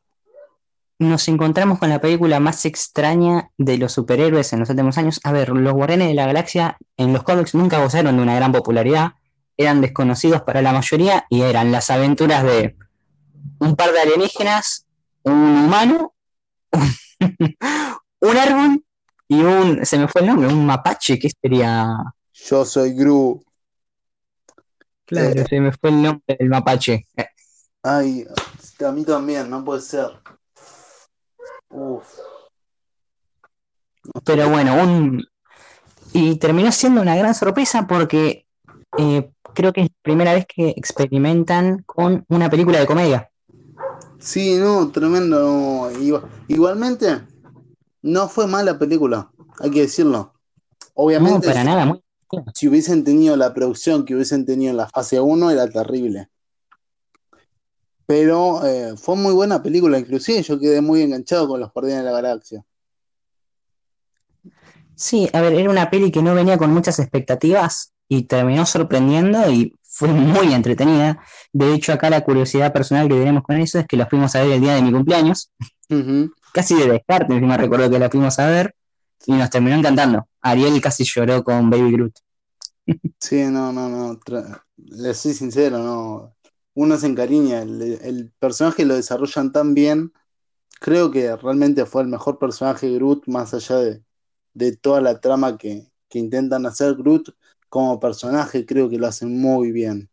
[1.01, 5.19] nos encontramos con la película más extraña de los superhéroes en los últimos años.
[5.23, 8.51] A ver, los Guardianes de la Galaxia en los cómics nunca gozaron de una gran
[8.51, 9.13] popularidad,
[9.61, 12.75] eran desconocidos para la mayoría y eran las aventuras de
[13.59, 14.85] un par de alienígenas,
[15.23, 16.13] un humano,
[18.21, 18.83] un árbol
[19.27, 21.87] y un, se me fue el nombre, un mapache, ¿qué sería?
[22.33, 23.43] Yo soy Gru.
[25.05, 25.45] Claro, eh.
[25.47, 27.07] se me fue el nombre del mapache.
[27.83, 28.25] Ay,
[28.85, 30.09] a mí también, no puede ser.
[34.25, 35.23] Pero bueno, un...
[36.13, 38.45] y terminó siendo una gran sorpresa porque
[38.97, 43.31] eh, creo que es la primera vez que experimentan con una película de comedia.
[44.19, 45.91] Sí, no, tremendo.
[46.47, 47.21] Igualmente,
[48.01, 50.33] no fue mala película, hay que decirlo.
[50.93, 51.99] Obviamente, para nada,
[52.53, 56.29] si hubiesen tenido la producción que hubiesen tenido en la fase 1, era terrible.
[58.05, 62.11] Pero eh, fue muy buena película, inclusive yo quedé muy enganchado con los Guardianes de
[62.11, 62.65] la Galaxia.
[64.95, 69.49] Sí, a ver, era una peli que no venía con muchas expectativas y terminó sorprendiendo
[69.49, 71.23] y fue muy entretenida.
[71.53, 74.43] De hecho, acá la curiosidad personal que tenemos con eso es que la fuimos a
[74.43, 75.49] ver el día de mi cumpleaños.
[76.51, 78.75] Casi de descarte, me recuerdo que la fuimos a ver
[79.25, 80.27] y nos terminó encantando.
[80.41, 82.13] Ariel casi lloró con Baby Groot.
[83.17, 84.19] Sí, no, no, no.
[84.75, 86.35] Le soy sincero, no
[86.73, 87.61] uno se encariña.
[87.61, 90.11] El, personaje lo desarrollan tan bien.
[90.81, 93.77] Creo que realmente fue el mejor personaje de Groot, más allá
[94.53, 97.29] de, toda la trama que, intentan hacer Groot
[97.71, 100.09] como personaje, creo que lo hacen muy bien.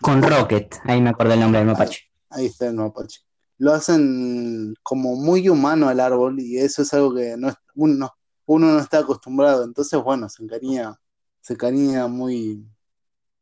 [0.00, 2.00] Con Rocket, ahí me acordé el nombre del mapache.
[2.30, 3.20] Ahí, está el mapache.
[3.58, 8.10] Lo hacen como muy humano al árbol y eso es algo que no uno,
[8.46, 9.62] uno no está acostumbrado.
[9.62, 10.98] Entonces, bueno, se encariña,
[11.40, 12.66] se encariña muy,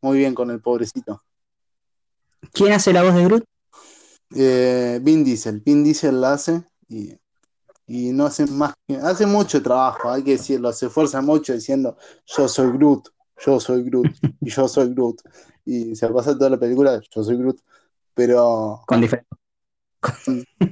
[0.02, 1.24] muy bien con el pobrecito.
[2.52, 3.44] ¿Quién hace la voz de Groot?
[4.34, 5.62] Eh, Vin Diesel.
[5.64, 7.16] Vin Diesel la hace y,
[7.86, 8.96] no hace más que.
[8.96, 10.72] Hace mucho trabajo, hay que decirlo.
[10.72, 11.96] Se esfuerza mucho diciendo:
[12.26, 13.08] Yo soy Groot,
[13.44, 14.06] yo soy Groot,
[14.40, 15.22] y yo soy Groot.
[15.64, 17.60] Y se pasa toda la película: Yo soy Groot.
[18.14, 18.82] Pero.
[18.86, 19.38] Con, diferentes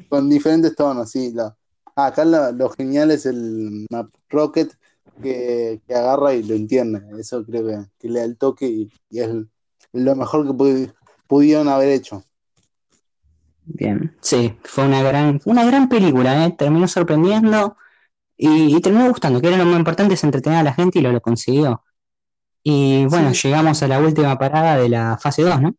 [0.09, 1.33] con, diferentes tonos, sí.
[1.33, 1.57] La,
[1.97, 3.87] ah, acá lo genial es el
[4.29, 4.77] Rocket
[5.23, 7.03] que, agarra y lo entiende.
[7.19, 9.31] Eso creo que, le da el toque y, es
[9.93, 10.93] lo mejor que
[11.27, 12.25] pudieron haber hecho.
[13.67, 16.55] Bien, sí, fue una gran, una gran película, ¿eh?
[16.57, 17.77] terminó sorprendiendo
[18.37, 21.13] y, terminó gustando, que era lo más importante es entretener a la gente y lo,
[21.13, 21.83] lo consiguió.
[22.63, 25.77] Y bueno, llegamos a la última parada de la fase 2, ¿no?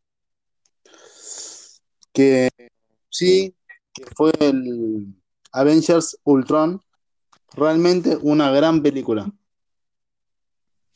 [2.14, 2.50] Que
[3.10, 3.56] sí,
[3.94, 5.16] que fue el
[5.52, 6.82] Avengers Ultron,
[7.54, 9.32] realmente una gran película.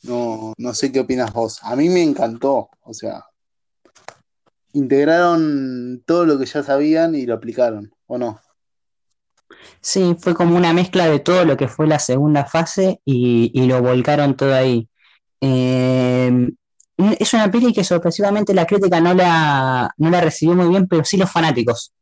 [0.02, 1.60] No, no sé qué opinas vos.
[1.62, 3.24] A mí me encantó, o sea,
[4.72, 8.40] integraron todo lo que ya sabían y lo aplicaron, ¿o no?
[9.80, 13.82] Sí, fue como una mezcla de todo lo que fue la segunda fase y, lo
[13.82, 14.88] volcaron todo ahí.
[15.40, 16.50] Eh,
[17.18, 21.04] es una peli que sorpresivamente la crítica no la, no la recibió muy bien, pero
[21.04, 21.92] sí los fanáticos.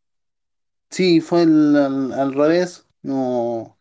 [0.91, 3.79] Sí, fue al, revés no,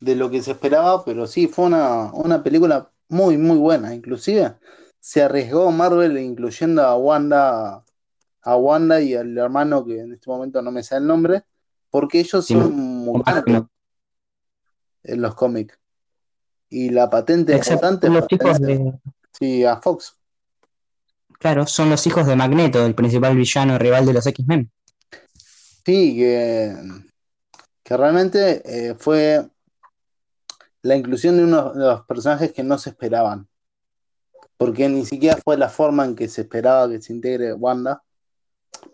[0.00, 3.94] de lo que se esperaba, pero sí, fue una, una película muy, muy buena.
[3.94, 4.56] Inclusive
[5.00, 7.84] se arriesgó Marvel incluyendo a Wanda
[8.48, 11.44] a Wanda y al hermano que en este momento no me sale el nombre,
[11.90, 13.62] porque ellos son mutantes
[15.02, 15.78] en los cómics.
[16.70, 18.98] Y la patente importante los hijos de...
[19.38, 20.16] Sí, a Fox.
[21.38, 24.70] Claro, son los hijos de Magneto, el principal villano rival de los X-Men.
[25.84, 26.74] Sí, que,
[27.82, 29.46] que realmente eh, fue
[30.80, 33.46] la inclusión de uno de los personajes que no se esperaban.
[34.56, 38.02] Porque ni siquiera fue la forma en que se esperaba que se integre Wanda.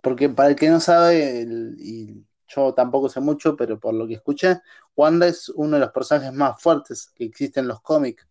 [0.02, 4.06] Porque para el que no sabe, el- y yo tampoco sé mucho, pero por lo
[4.06, 4.60] que escuché,
[4.96, 8.26] Wanda es uno de los personajes más fuertes que existen en los cómics.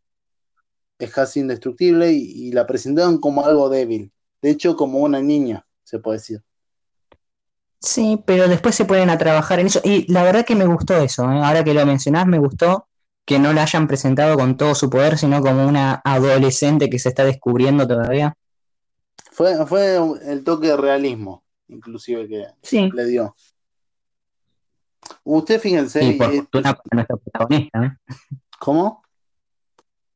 [0.99, 4.11] Es casi indestructible y, la presentaron como algo débil.
[4.41, 6.43] De hecho, como una niña, se puede decir.
[7.79, 9.81] Sí, pero después se ponen a trabajar en eso.
[9.83, 11.41] Y la verdad que me gustó eso, ¿eh?
[11.43, 12.87] Ahora que lo mencionás, me gustó
[13.25, 17.09] que no la hayan presentado con todo su poder, sino como una adolescente que se
[17.09, 18.35] está descubriendo todavía.
[19.33, 22.89] Fue, fue el toque de realismo, inclusive, que Sí.
[22.93, 23.35] le dio.
[25.23, 28.13] Usted fíjense, Y por y- fortuna para nuestro protagonista, ¿eh?
[28.59, 29.03] ¿cómo?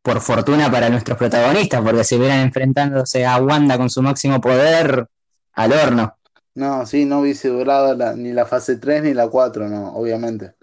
[0.02, 5.08] Por fortuna para nuestros protagonistas, porque si hubieran enfrentándose a Wanda con su máximo poder,
[5.54, 6.18] al horno.
[6.54, 10.56] No, sí, no hubiese durado la- ni la fase 3 ni la 4, no, obviamente.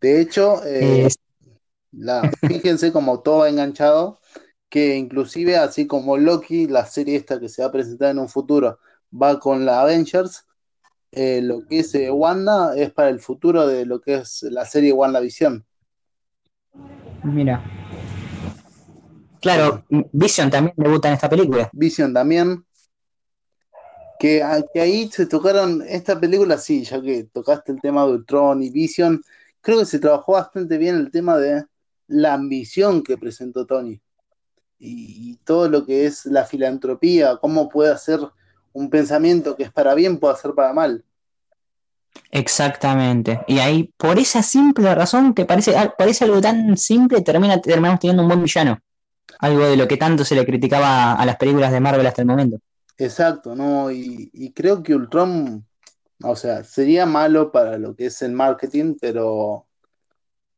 [0.00, 1.08] De hecho, eh, Eh,
[1.92, 4.18] la, fíjense como todo va enganchado,
[4.68, 8.28] que inclusive así como Loki, la serie esta que se va a presentar en un
[8.28, 8.78] futuro,
[9.10, 10.46] va con la Avengers,
[11.12, 14.64] eh, lo que es eh, Wanda es para el futuro de lo que es la
[14.66, 15.64] serie WandaVision.
[17.24, 17.64] mira.
[19.40, 21.70] Claro, Vision también debuta en esta película.
[21.72, 22.64] Vision también.
[24.18, 28.12] Que, a- que ahí se tocaron, esta película sí, ya que tocaste el tema de
[28.14, 29.22] Ultron y Vision,
[29.60, 31.64] creo que se trabajó bastante bien el tema de
[32.08, 34.00] la ambición que presentó Tony.
[34.78, 38.20] Y, y todo lo que es la filantropía, cómo puede hacer
[38.72, 41.04] un pensamiento que es para bien, puede hacer para mal.
[42.30, 43.40] Exactamente.
[43.46, 48.22] Y ahí, por esa simple razón, que parece, parece algo tan simple, termina, terminamos teniendo
[48.22, 48.78] un buen villano.
[49.40, 52.28] Algo de lo que tanto se le criticaba a las películas de Marvel hasta el
[52.28, 52.58] momento.
[52.96, 53.90] Exacto, ¿no?
[53.90, 55.64] Y, y creo que Ultron,
[56.22, 59.66] o sea, sería malo para lo que es el marketing, pero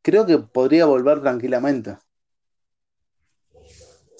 [0.02, 1.98] creo que podría volver tranquilamente.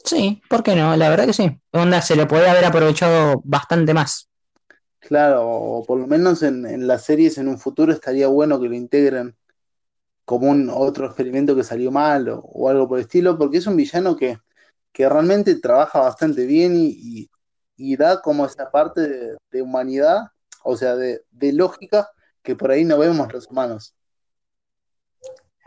[0.05, 0.95] Sí, ¿por qué no?
[0.97, 1.59] La verdad que sí.
[1.73, 4.29] Onda, se le podría haber aprovechado bastante más.
[5.01, 8.69] Claro, o por lo menos en, en las series en un futuro estaría bueno que
[8.69, 9.35] lo integren
[10.25, 13.67] como un otro experimento que salió mal o, o algo por el estilo, porque es
[13.67, 14.39] un villano que,
[14.93, 17.31] que realmente trabaja bastante bien y, y-
[17.79, 20.29] y da como esa parte de, de humanidad,
[20.65, 22.11] o sea, de, de lógica
[22.43, 23.95] que por ahí no vemos los humanos.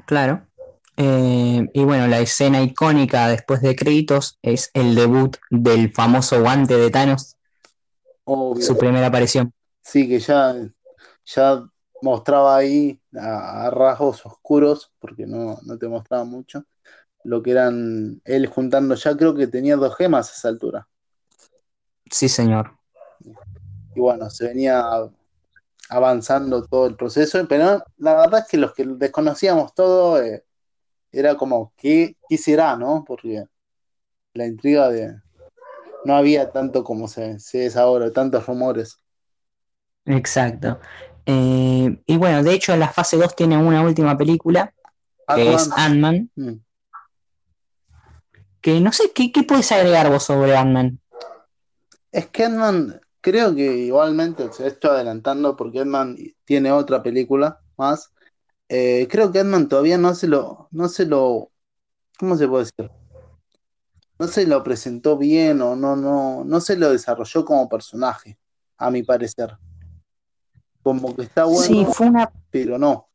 [0.06, 0.48] Claro.
[0.97, 6.77] Eh, y bueno, la escena icónica después de créditos es el debut del famoso guante
[6.77, 7.36] de Thanos,
[8.25, 8.63] Obvio.
[8.63, 9.53] su primera aparición.
[9.82, 10.56] Sí, que ya,
[11.25, 11.63] ya
[12.01, 16.65] mostraba ahí a, a rasgos oscuros, porque no, no te mostraba mucho,
[17.23, 20.88] lo que eran él juntando, ya creo que tenía dos gemas a esa altura.
[22.12, 22.77] Sí, señor.
[23.95, 24.84] Y bueno, se venía
[25.89, 30.43] avanzando todo el proceso, pero la verdad es que los que desconocíamos todo, eh,
[31.13, 33.06] era como, ¿qué, qué será, no?
[33.08, 33.45] Porque
[34.34, 35.15] la intriga de...
[36.06, 38.97] No había tanto como se, se es ahora, tantos rumores.
[40.06, 40.80] Exacto.
[41.26, 44.73] Eh, y bueno, de hecho, la fase 2 tiene una última película,
[45.34, 46.60] que es Ant-Man, Ant-Man, mm,
[48.60, 50.99] que no sé, ¿qué, qué puedes agregar vos sobre Ant-Man?
[52.12, 58.12] Es que Ant-Man, creo que igualmente, se estoy adelantando porque Ant-Man tiene otra película más.
[58.76, 61.52] Eh, creo que Ant-Man todavía no se lo, no se lo,
[62.18, 62.92] ¿cómo se puede decir?
[64.18, 68.40] No se lo presentó bien o no, no, no se lo desarrolló como personaje,
[68.78, 69.56] a mi parecer.
[70.82, 73.10] Como que está Sí, bueno, fue una, pero no.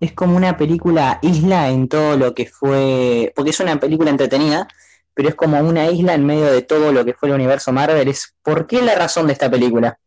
[0.00, 4.66] es como una película isla en todo lo que fue, porque es una película entretenida,
[5.12, 8.08] pero es como una isla en medio de todo lo que fue el universo Marvel.
[8.08, 9.98] Es, ¿por qué la razón de esta película?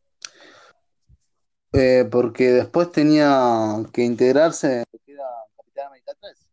[1.78, 5.26] Eh, porque después tenía que integrarse en lo que era
[5.58, 6.48] Capitán América 3,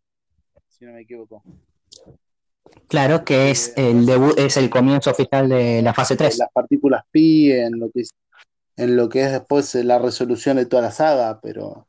[0.69, 1.45] si no me equivoco.
[2.89, 6.39] Claro que es el debut, es el comienzo oficial de la fase 3.
[6.39, 8.11] las partículas pi, en lo que es,
[8.77, 11.87] en lo que es después la resolución de toda la saga, pero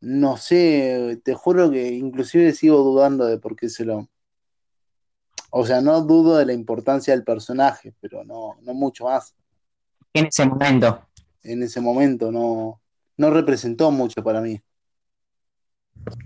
[0.00, 4.08] no sé, te juro que inclusive sigo dudando de por qué se lo...
[5.50, 9.34] O sea, no dudo de la importancia del personaje, pero no, no mucho más.
[10.12, 11.07] En ese momento.
[11.42, 12.80] En ese momento no,
[13.16, 14.60] no representó mucho para mí.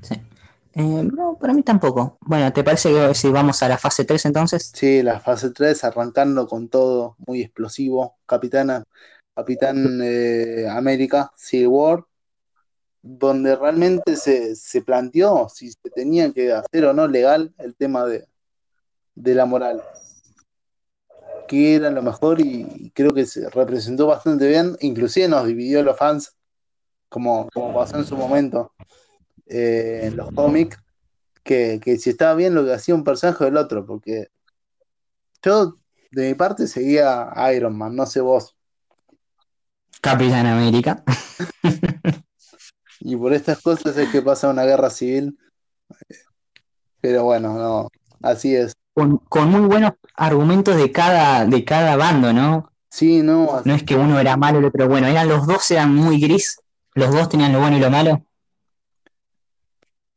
[0.03, 0.15] Sí.
[0.75, 2.19] Eh, no, para mí tampoco.
[2.21, 4.73] Bueno, ¿te parece que si vamos a la fase 3 entonces?
[4.75, 8.17] Sí, la fase 3 arrancando con todo, muy explosivo.
[8.25, 8.83] Capitana,
[9.35, 12.05] Capitán eh, América, Civil War,
[13.03, 18.07] donde realmente se, se planteó si se tenía que hacer o no legal el tema
[18.07, 18.27] de,
[19.15, 19.83] de la moral.
[21.47, 25.83] Que era lo mejor y creo que se representó bastante bien, inclusive nos dividió a
[25.83, 26.37] los fans,
[27.09, 28.73] como, como pasó en su momento
[29.47, 30.79] eh, en los cómics,
[31.43, 34.29] que, que, si estaba bien lo que hacía un personaje del otro, porque
[35.43, 35.77] yo
[36.13, 38.57] de mi parte seguía a Iron Man, no sé vos.
[40.01, 41.03] Capitán América.
[43.01, 45.39] y por estas cosas es que pasa una guerra civil.
[47.01, 47.89] Pero bueno, no,
[48.21, 48.75] así es.
[48.95, 52.71] Con, con, muy buenos argumentos de cada, de cada bando, ¿no?
[52.91, 53.63] Sí, no.
[53.65, 56.21] No es que uno era malo y el otro bueno, eran los dos eran muy
[56.21, 56.61] gris,
[56.95, 58.23] los dos tenían lo bueno y lo malo.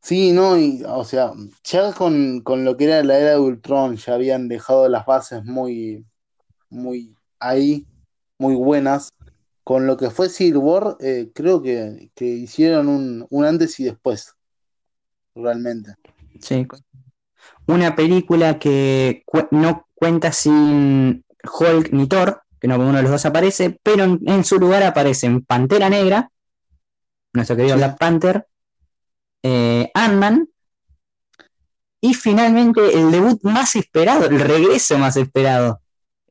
[0.02, 1.32] Sí, no, y, o sea,
[1.64, 5.44] ya con, con, lo que era la era de Ultron, ya habían dejado las bases
[5.44, 6.06] muy,
[6.68, 7.86] muy ahí,
[8.38, 9.08] muy buenas.
[9.64, 13.84] Con lo que fue Civil War, eh, creo que, que hicieron un, un, antes y
[13.84, 14.36] después,
[15.34, 15.94] realmente.
[16.40, 16.64] Sí,
[17.66, 23.10] una película que cu no cuenta sin Hulk ni Thor, que no uno de los
[23.10, 26.30] dos aparece, pero en, en su lugar aparecen Pantera Negra,
[27.32, 27.78] nuestro querido sí.
[27.78, 28.46] Black Panther,
[29.42, 30.48] eh, Ant-Man,
[32.00, 35.80] y finalmente el debut más esperado, el regreso más esperado,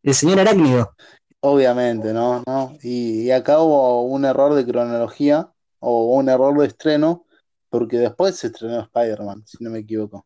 [0.04, 0.96] el señor Arácnido.
[1.42, 2.44] Obviamente, ¿no?
[2.46, 2.76] ¿no?
[2.82, 7.26] Y, y, acá hubo un error de cronología o un error de estreno,
[7.70, 10.26] porque después se estrenó Spider-Man, si no me equivoco.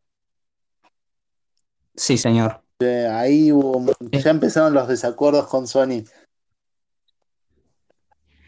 [1.99, 2.61] Sí, señor.
[2.79, 6.05] Eh, ahí hubo, ya empezaron los desacuerdos con Sony.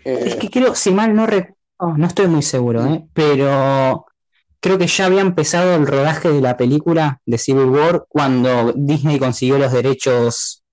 [0.06, 1.58] Eh, es que creo, si mal no recuerdo,
[1.97, 3.06] no estoy muy seguro, ¿eh?
[3.14, 4.06] pero
[4.62, 9.20] creo que ya había empezado el rodaje de la película de Civil War cuando Disney
[9.20, 10.64] consiguió los derechos,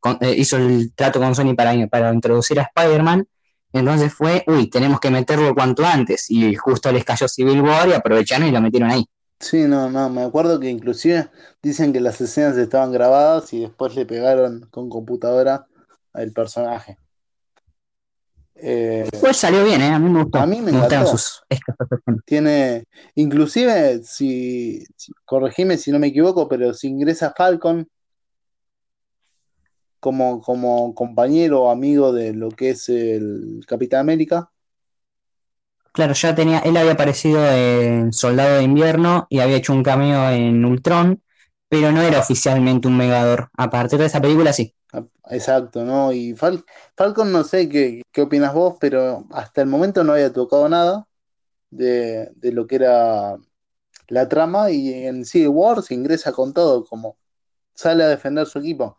[0.00, 3.28] con, eh, hizo el trato con Sony para, para introducir a Spider-Man.
[3.72, 6.28] Entonces fue, uy, tenemos que meterlo cuanto antes.
[6.28, 9.06] Y justo les cayó Civil War y aprovecharon y lo metieron ahí.
[9.38, 11.28] Sí, no, no, me acuerdo que inclusive
[11.62, 15.66] dicen que las escenas estaban grabadas y después le pegaron con computadora
[16.12, 16.98] al personaje.
[18.54, 19.92] Eh, pues salió bien, ¿eh?
[19.92, 20.38] A mí me gustó.
[20.38, 21.06] A mí me, me.
[21.06, 21.42] Sus
[22.24, 22.84] Tiene,
[23.14, 27.86] inclusive, si, si, corregime si no me equivoco, pero si ingresa Falcon
[30.00, 34.50] como, como compañero o amigo de lo que es el Capitán América.
[35.96, 40.28] Claro, ya tenía, él había aparecido en Soldado de Invierno y había hecho un cameo
[40.28, 41.22] en Ultron,
[41.70, 43.48] pero no era oficialmente un Megador.
[43.56, 44.74] A partir de esa película sí.
[45.30, 46.12] Exacto, ¿no?
[46.12, 46.62] Y Fal
[46.94, 51.06] Falcon, no sé qué, qué opinas vos, pero hasta el momento no había tocado nada
[51.70, 53.38] de, de, lo que era
[54.08, 57.16] la trama y en Civil War se ingresa con todo, como
[57.72, 58.98] sale a defender su equipo.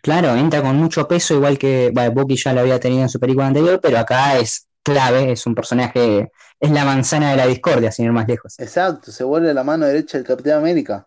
[0.00, 3.18] Claro, entra con mucho peso, igual que bueno, Bucky ya lo había tenido en su
[3.18, 7.92] película anterior, pero acá es clave, es un personaje, es la manzana de la discordia,
[7.92, 8.58] sin ir más lejos.
[8.58, 11.06] Exacto, se vuelve la mano derecha del Capitán América.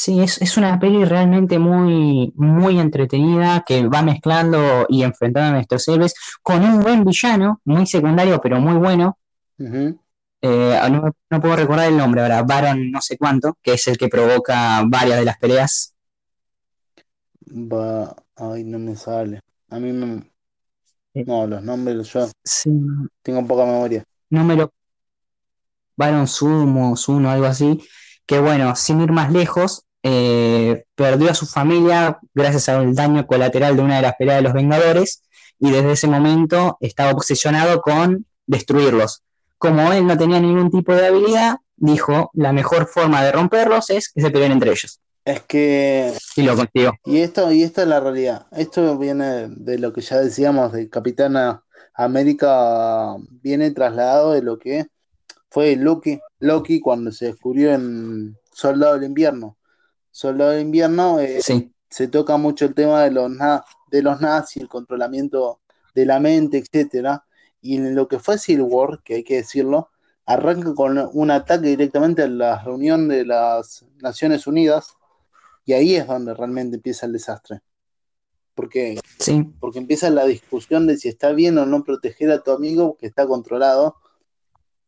[0.00, 5.52] Sí, es, es, una peli realmente muy, muy entretenida que va mezclando y enfrentando a
[5.54, 9.18] nuestros héroes con un buen villano, muy secundario, pero muy bueno.
[9.58, 9.98] Uh -huh.
[10.40, 13.98] eh, no, no, puedo recordar el nombre ahora, Baron no sé cuánto, que es el
[13.98, 15.94] que provoca varias de las peleas.
[17.50, 19.40] Va, ay, no me sale.
[19.70, 20.22] A mí me...
[21.14, 22.70] No, los nombres yo sí.
[23.22, 24.04] tengo poca memoria.
[24.30, 24.72] No me lo...
[25.96, 27.82] Baron Sumo, Suno, algo así.
[28.26, 33.76] Que bueno, sin ir más lejos, eh, perdió a su familia gracias al daño colateral
[33.76, 35.22] de una de las peleas de los Vengadores
[35.58, 39.22] y desde ese momento estaba obsesionado con destruirlos.
[39.56, 44.12] Como él no tenía ningún tipo de habilidad, dijo, la mejor forma de romperlos es
[44.12, 45.00] que se peleen entre ellos.
[45.28, 46.14] Es que...
[46.36, 46.94] Y lo consiguió.
[47.04, 48.46] Y esto, y esta es la realidad.
[48.50, 51.62] Esto viene de lo que ya decíamos de Capitana
[51.92, 54.86] América, viene trasladado de lo que
[55.50, 59.58] fue Loki, Loki cuando se descubrió en Soldado del Invierno
[60.10, 61.74] Soldado de Invierno, eh, sí.
[61.90, 63.30] se toca mucho el tema de los,
[63.90, 65.60] de los nazis, el controlamiento
[65.94, 67.26] de la mente, etcétera.
[67.60, 69.90] Y en lo que fue Civil War, que hay que decirlo,
[70.24, 74.97] arranca con un ataque directamente a la reunión de las Naciones Unidas,
[75.68, 77.60] y ahí es donde realmente empieza el desastre.
[78.54, 79.44] Porque, sí.
[79.60, 83.06] porque empieza la discusión de si está bien o no proteger a tu amigo que
[83.06, 83.96] está controlado.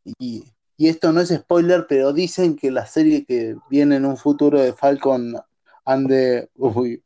[0.06, 0.46] Y,
[0.78, 4.58] y esto no es spoiler, pero dicen que la serie que viene en un futuro
[4.58, 5.36] de Falcon
[5.84, 7.04] and the, uy,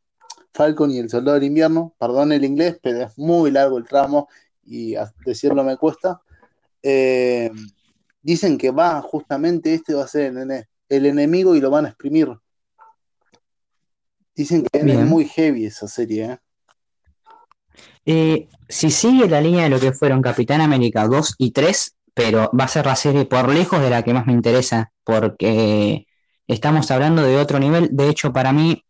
[0.52, 4.28] Falcon y el Soldado del Invierno, perdón el inglés, pero es muy largo el tramo
[4.62, 4.94] y
[5.26, 6.22] decirlo me cuesta.
[6.80, 7.50] Eh,
[8.22, 11.88] dicen que va justamente este va a ser el, el, enemigo y lo van a
[11.88, 12.28] exprimir.
[14.34, 15.00] Dicen que Bien.
[15.00, 16.24] es muy heavy esa serie.
[16.24, 16.38] ¿eh?
[18.06, 22.50] Eh, si sigue la línea de lo que fueron Capitán América 2 y 3, pero
[22.58, 26.06] va a ser la serie por lejos de la que más me interesa, porque
[26.46, 27.88] estamos hablando de otro nivel.
[27.92, 28.84] De hecho, para mí,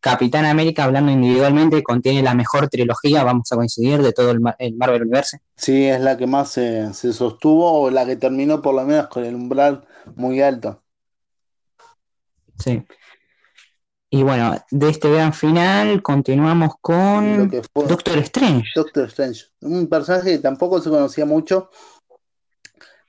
[0.00, 5.02] Capitán América, hablando individualmente, contiene la mejor trilogía, vamos a coincidir, de todo el, Marvel
[5.02, 5.40] Universe.
[5.56, 9.24] Sí, es la que más se, sostuvo o la que terminó por lo menos con
[9.24, 9.84] el umbral
[10.14, 10.82] muy alto.
[12.58, 12.82] Sí.
[14.12, 18.68] Y bueno, de este gran final continuamos con Doctor Strange.
[18.74, 21.70] Doctor Strange, un personaje que tampoco se conocía mucho,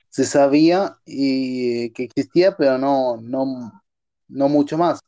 [0.08, 3.82] se sabía y que existía, pero no, no,
[4.28, 5.00] no mucho más.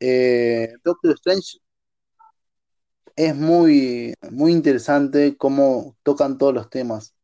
[0.00, 1.58] Eh, Doctor Strange
[3.14, 7.14] es muy, muy interesante cómo tocan todos los temas,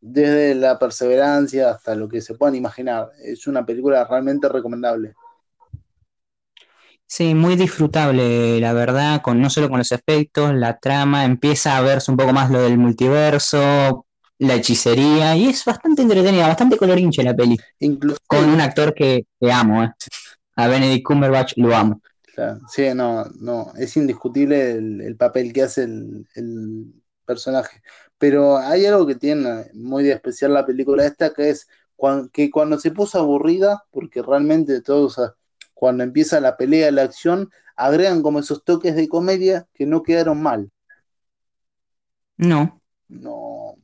[0.00, 3.10] desde la perseverancia hasta lo que se puedan imaginar.
[3.22, 5.14] Es una película realmente recomendable.
[7.10, 11.80] Sí, muy disfrutable, la verdad, con no solo con los efectos, la trama, empieza a
[11.80, 14.04] verse un poco más lo del multiverso,
[14.36, 17.56] la hechicería, y es bastante entretenida, bastante colorinche la peli.
[17.78, 19.90] Incluso con un actor que, que amo, ¿eh?
[20.56, 22.02] a Benedict Cumberbatch lo amo.
[22.68, 26.92] sí, no, no, es indiscutible el, papel que hace el,
[27.24, 27.80] personaje.
[28.18, 31.68] Pero hay algo que tiene muy especial la película esta, que es
[32.32, 35.18] que cuando se puso aburrida, porque realmente todos,
[35.78, 40.42] cuando empieza la pelea, la acción, agregan como esos toques de comedia que no quedaron
[40.42, 40.72] mal.
[42.36, 42.82] No.
[43.06, 43.76] No.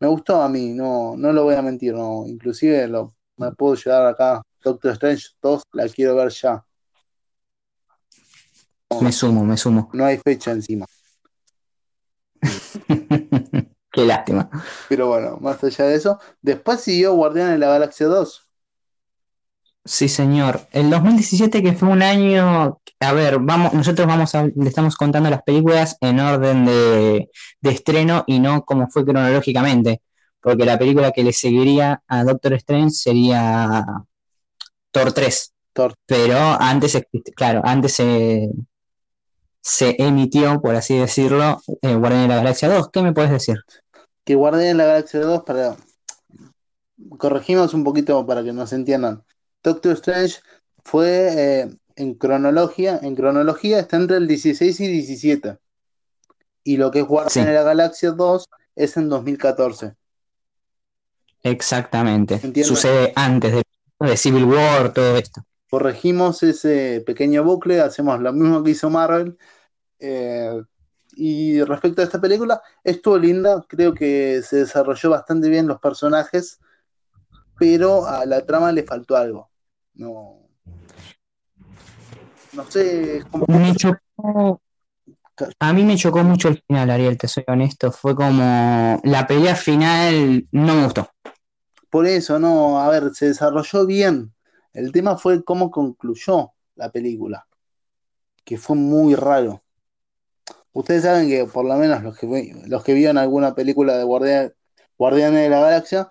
[0.00, 2.26] Me gustó a mí, no, no lo voy a mentir, no.
[2.26, 6.64] Inclusive lo, me puedo llevar acá Doctor Strange 2 la quiero ver ya.
[9.00, 9.90] me sumo, me sumo.
[9.92, 10.84] No hay fecha encima.
[13.92, 14.50] Qué lástima.
[14.88, 18.43] Pero bueno, más allá de eso, después siguió Guardián de la Galaxia 2.
[19.84, 20.62] Sí, señor.
[20.72, 25.28] El 2017 que fue un año, a ver, vamos, nosotros vamos a, le estamos contando
[25.28, 27.28] las películas en orden de,
[27.60, 30.00] de estreno y no como fue cronológicamente,
[30.40, 33.84] porque la película que le seguiría a Doctor Strange sería
[34.90, 35.52] Thor 3.
[36.06, 37.02] Pero antes,
[37.34, 38.48] claro, antes se,
[39.60, 42.90] se emitió, por así decirlo, eh, Guardián de la Galaxia 2.
[42.92, 43.56] ¿Qué me puedes decir?
[44.24, 45.76] Que Guardián de la Galaxia 2, para.
[47.18, 49.24] Corregimos un poquito para que nos entiendan.
[49.64, 50.40] Doctor Strange
[50.84, 55.58] fue eh, en cronología, en cronología está entre el 16 y 17.
[56.62, 59.94] Y lo que es Guardián de la Galaxia 2 es en 2014.
[61.42, 62.40] Exactamente.
[62.62, 63.62] Sucede antes de
[64.00, 65.44] de Civil War, todo esto.
[65.70, 69.38] Corregimos ese pequeño bucle, hacemos lo mismo que hizo Marvel.
[69.98, 70.62] Eh,
[71.16, 76.60] y respecto a esta película, estuvo linda, creo que se desarrolló bastante bien los personajes,
[77.58, 79.50] pero a la trama le faltó algo.
[79.94, 80.40] No,
[82.52, 83.22] no sé,
[85.58, 87.90] a mí me chocó mucho el final, Ariel, te soy honesto.
[87.90, 91.08] Fue como la pelea final no me gustó.
[91.90, 94.32] Por eso, no, a ver, se desarrolló bien.
[94.72, 97.46] El tema fue cómo concluyó la película,
[98.44, 99.62] que fue muy raro.
[100.72, 105.42] Ustedes saben que por lo menos los que, los que vieron alguna película de Guardianes
[105.42, 106.10] de la Galaxia,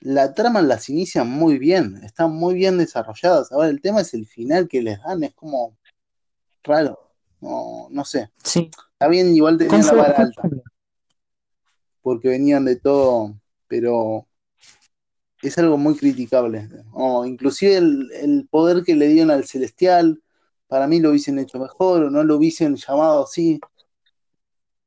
[0.00, 3.50] la trama las inicia muy bien, están muy bien desarrolladas.
[3.52, 5.76] Ahora el tema es el final que les dan, es como
[6.62, 8.30] raro, no, no sé.
[8.42, 8.70] Sí.
[8.92, 10.42] Está bien, igual tenían la vara alta,
[12.02, 14.26] porque venían de todo, pero
[15.42, 16.68] es algo muy criticable.
[16.92, 20.22] O inclusive el, poder que le dieron al celestial,
[20.66, 23.60] para mí lo hubiesen hecho mejor o no lo hubiesen llamado así.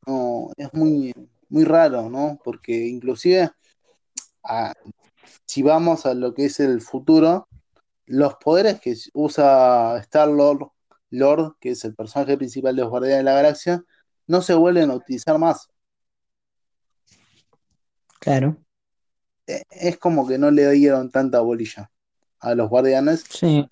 [0.05, 1.13] No, es muy,
[1.49, 2.39] muy raro, ¿no?
[2.43, 3.51] Porque inclusive
[5.51, 7.49] si vamos a lo que es el futuro,
[8.05, 10.71] los poderes que usa Star Lord,
[11.09, 13.83] Lord, que es el personaje principal de los Guardianes de la Galaxia,
[14.27, 15.67] no se vuelven a utilizar más.
[18.21, 18.55] Claro.
[19.45, 21.91] Eh, es como que no le dieron tanta bolilla
[22.39, 23.25] a los guardianes.
[23.29, 23.69] Sí.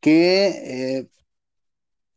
[0.00, 1.08] Que eh,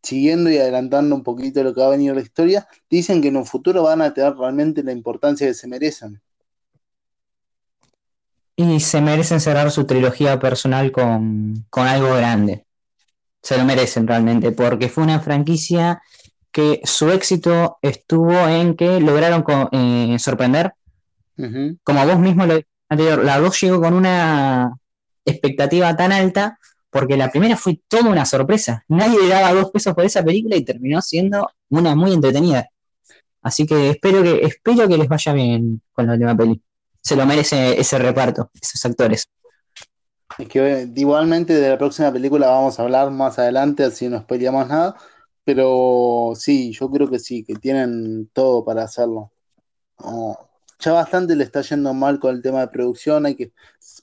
[0.02, 3.36] siguiendo y adelantando un poquito lo que va a venir la historia, dicen que en
[3.36, 6.22] un futuro van a tener realmente la importancia que se merecen.
[8.70, 12.66] Y se merecen cerrar su trilogía personal con, algo grande.
[13.42, 16.02] Se lo merecen realmente, porque fue una franquicia
[16.52, 20.74] que su éxito estuvo en que lograron eh, sorprender
[21.84, 22.60] como vos mismo lo
[22.90, 24.78] anterior, la 2 llegó con una
[25.26, 26.58] expectativa tan alta
[26.90, 28.84] porque la primera fue toda una sorpresa.
[28.90, 32.70] Nadie le daba dos pesos por esa película y terminó siendo una muy entretenida.
[33.42, 36.62] Así que espero que, espero que les vaya bien con la última peli.
[37.02, 39.26] Se lo merece ese reparto, esos actores.
[40.38, 44.68] Es que igualmente de la próxima película vamos a hablar más adelante, así no peleamos
[44.68, 44.96] nada.
[45.44, 49.32] Pero sí, yo creo que sí, que tienen todo para hacerlo
[50.82, 53.26] ya bastante le está yendo mal con el tema de producción.
[53.26, 53.54] Hay que,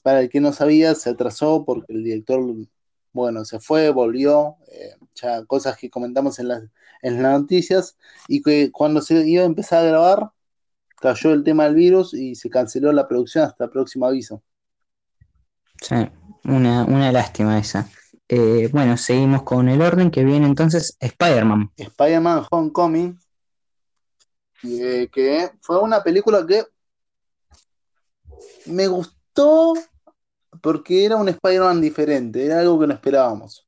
[0.01, 2.41] para el que no sabía, se atrasó porque el director,
[3.13, 4.57] bueno, se fue, volvió.
[4.71, 6.63] Eh, ya cosas que comentamos en las,
[7.01, 7.97] en las noticias,
[8.27, 10.31] y que cuando se iba a empezar a grabar,
[10.99, 14.43] cayó el tema del virus y se canceló la producción hasta el próximo aviso.
[15.81, 15.95] Sí,
[16.43, 17.89] una, una lástima esa.
[18.27, 21.71] Eh, bueno, seguimos con el orden que viene entonces Spider-Man.
[21.75, 23.19] Spider-Man Homecoming,
[24.63, 26.63] eh, que fue una película que
[28.67, 29.73] me gustó
[30.61, 33.67] porque era un Spider-Man diferente, era algo que no esperábamos.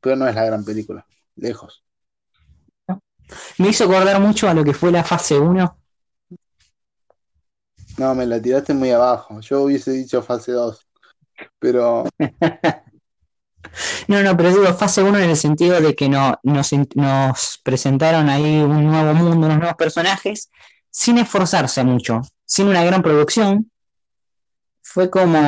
[0.00, 1.82] Pero no es la gran película, lejos.
[3.58, 5.78] Me hizo acordar mucho a lo que fue la fase 1.
[7.98, 9.40] No, me la tiraste muy abajo.
[9.40, 10.86] Yo hubiese dicho fase 2.
[11.58, 12.04] Pero.
[14.08, 18.28] no, no, pero digo fase 1 en el sentido de que no, nos, nos presentaron
[18.28, 20.50] ahí un nuevo mundo, unos nuevos personajes,
[20.90, 23.70] sin esforzarse mucho, sin una gran producción,
[24.94, 25.38] fue como.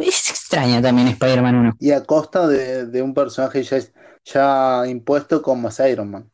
[0.00, 1.76] Es extraña también Spider-Man 1.
[1.78, 3.78] Y a costa de, un personaje ya,
[4.24, 6.32] ya impuesto como es Iron Man.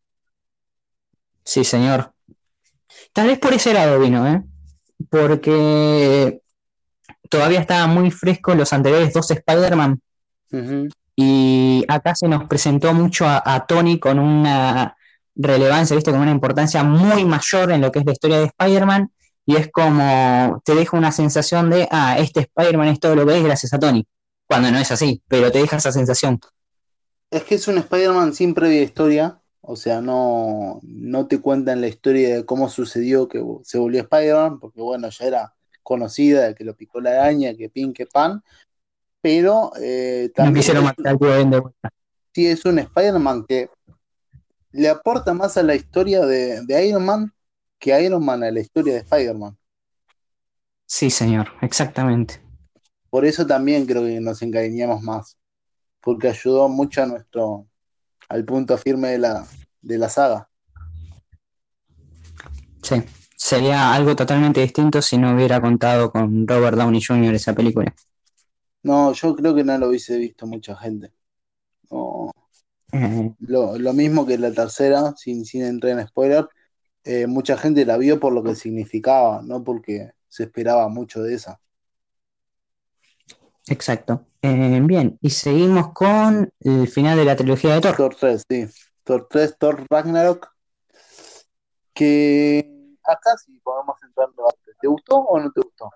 [1.45, 2.15] Sí, señor.
[3.13, 4.43] Tal vez por ese lado vino, ¿eh?
[5.11, 6.41] Porque
[7.29, 10.01] todavía estaban muy frescos los anteriores dos Spider-Man.
[11.17, 14.97] Y acá se nos presentó mucho a, Tony con una
[15.35, 16.13] relevancia, ¿viste?
[16.13, 19.11] Con una importancia muy mayor en lo que es la historia de Spider-Man
[19.47, 23.37] y es como te deja una sensación de, ah, este Spider-Man es todo lo que
[23.37, 24.07] es gracias a Tony,
[24.47, 26.41] cuando no es así, pero te deja esa sensación.
[27.31, 31.89] Es que es un Spider-Man sin previa historia, o sea, no, no te cuentan la
[31.89, 36.65] historia de cómo sucedió que se volvió Spider-Man, porque bueno, ya era conocida, de que
[36.65, 38.43] lo picó la araña, que pin, que pan,
[39.21, 40.67] pero eh, también...
[40.67, 41.91] de vuelta.
[42.35, 43.71] Sí, es un Spider-Man que
[44.73, 47.33] le aporta más a la historia de, de Iron Man
[47.79, 49.57] que Iron Man a la historia de Spider-Man.
[50.87, 52.41] Sí, señor, exactamente.
[53.11, 55.37] Por eso también creo que nos encariñamos más,
[56.01, 57.67] porque ayudó mucho a nuestro,
[58.29, 59.47] al punto firme de la,
[59.83, 60.49] de la saga.
[62.83, 63.03] Sí,
[63.37, 67.35] sería algo totalmente distinto si no hubiera contado con Robert Downey Jr.
[67.35, 67.95] esa película.
[68.83, 71.13] No, yo creo que no lo hubiese visto mucha gente.
[72.93, 73.35] Eh.
[73.41, 76.47] Lo, lo, mismo que la tercera, sin, sin entrar en spoiler,
[77.03, 81.35] eh, mucha gente la vio por lo que significaba, no porque se esperaba mucho de
[81.35, 81.61] esa.
[83.69, 84.27] Exacto.
[84.43, 87.97] Eh, bien, y seguimos con el final de la trilogía de Thor.
[87.97, 88.67] Thor 3, sí.
[89.03, 90.49] Thor 3, Thor Ragnarok.
[91.95, 94.59] Que acá sí podemos entrar en debate.
[94.81, 95.91] ¿Te gustó o no te gustó?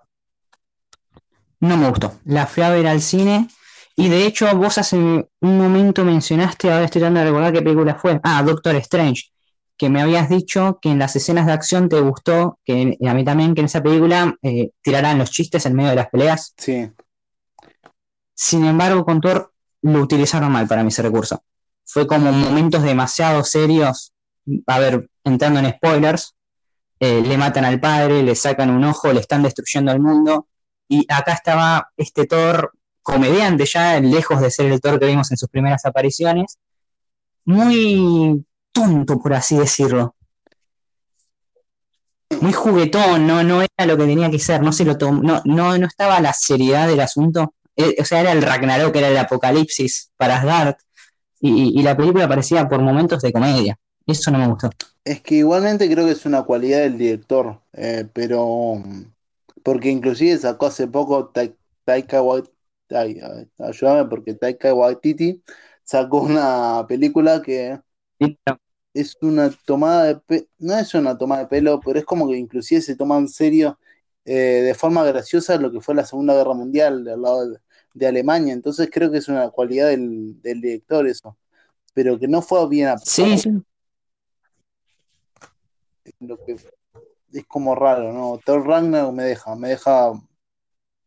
[1.60, 2.12] No me gustó.
[2.24, 3.48] La fui a ver al cine.
[3.96, 7.96] Y de hecho, vos hace un momento mencionaste, ahora estoy tratando de recordar qué película
[7.96, 8.20] fue.
[8.22, 9.32] Ah, Doctor Strange
[9.78, 13.24] que me habías dicho que en las escenas de acción te gustó, que a mí
[13.24, 16.52] también, que en esa película eh, tirarán los chistes en medio de las peleas.
[16.56, 16.90] Sí.
[18.40, 21.42] Sin embargo, con Thor lo utilizaron mal para mí ese recurso.
[21.84, 24.12] Fue como momentos demasiado serios.
[24.68, 26.36] A ver, entrando en spoilers,
[27.00, 30.46] eh, le matan al padre, le sacan un ojo, le están destruyendo el mundo.
[30.86, 32.72] Y acá estaba este Thor
[33.02, 36.58] comediante ya, lejos de ser el Thor que vimos en sus primeras apariciones,
[37.44, 40.14] muy tonto, por así decirlo.
[42.40, 45.74] Muy juguetón, no, no era lo que tenía que ser, no se lo no, no,
[45.74, 47.54] estaba la seriedad del asunto.
[47.78, 50.74] Eh, o sea, era el Ragnarok, era el apocalipsis para Asgard.
[51.40, 53.78] Y, la película parecía por momentos de comedia.
[54.04, 54.70] Eso no me gustó.
[55.04, 58.82] Es que igualmente creo que es una cualidad del director, eh, pero
[59.62, 61.32] porque inclusive sacó hace poco
[61.84, 63.20] Taika Waititi,
[63.58, 65.40] ayúdame porque Taika Waititi
[65.84, 67.78] sacó una película que
[68.92, 72.36] es una tomada de pelo, no es una tomada de pelo, pero es como que
[72.36, 73.78] inclusive se toma en serio
[74.24, 77.58] eh, de forma graciosa lo que fue la Segunda Guerra Mundial del lado de,
[78.06, 78.52] Alemania.
[78.52, 81.36] Entonces creo que es una cualidad del, director eso,
[81.94, 83.50] pero que no fue bien Sí, sí.
[87.32, 88.40] es como raro, ¿no?
[88.44, 90.12] Thor Ragnar me deja, me deja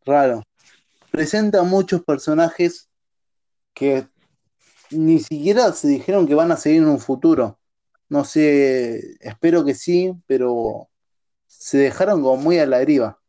[0.06, 0.44] raro.
[1.12, 2.90] Presenta muchos personajes
[3.74, 4.08] que
[4.92, 7.58] ni siquiera se dijeron que van a seguir en un futuro.
[8.10, 10.90] No sé, espero que sí, pero
[11.48, 13.20] se dejaron como muy a la deriva.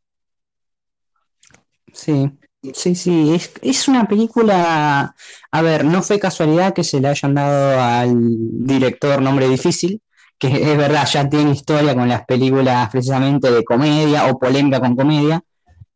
[1.92, 2.30] Sí,
[2.74, 5.14] sí, sí, es, una película,
[5.50, 8.14] a ver, no fue casualidad que se le hayan dado al
[8.66, 10.00] director nombre difícil,
[10.38, 14.96] que es verdad, ya tiene historia con las películas precisamente de comedia o polémica con
[14.96, 15.42] comedia,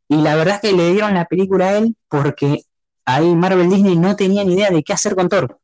[0.09, 2.63] y la verdad es que le dieron la película a él porque
[3.05, 5.61] ahí Marvel Disney no tenía ni idea de qué hacer con Thor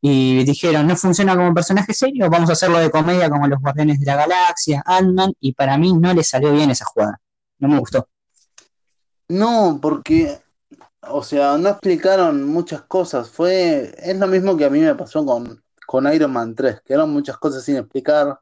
[0.00, 4.00] y dijeron, no funciona como personaje serio, vamos a hacerlo de comedia como los Guardianes
[4.00, 7.20] de la Galaxia, Ant-Man, y para mí no le salió bien esa jugada.
[7.58, 8.08] No me gustó.
[9.30, 10.40] No, porque
[11.02, 13.30] o sea, no explicaron muchas cosas.
[13.30, 16.94] Fue, es lo mismo que a mí me pasó con, con Iron Man 3, que
[16.94, 18.40] eran muchas cosas sin explicar.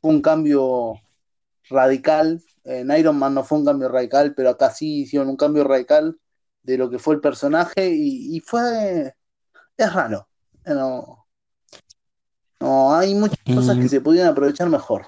[0.00, 0.94] Fue un cambio
[1.70, 2.42] radical.
[2.64, 6.18] En Iron Man no fue un cambio radical, pero acá sí hicieron un cambio radical
[6.62, 9.14] de lo que fue el personaje y, y fue,
[9.76, 10.28] es raro.
[10.66, 11.26] No,
[12.60, 15.06] no, hay muchas cosas que Y se podían aprovechar mejor.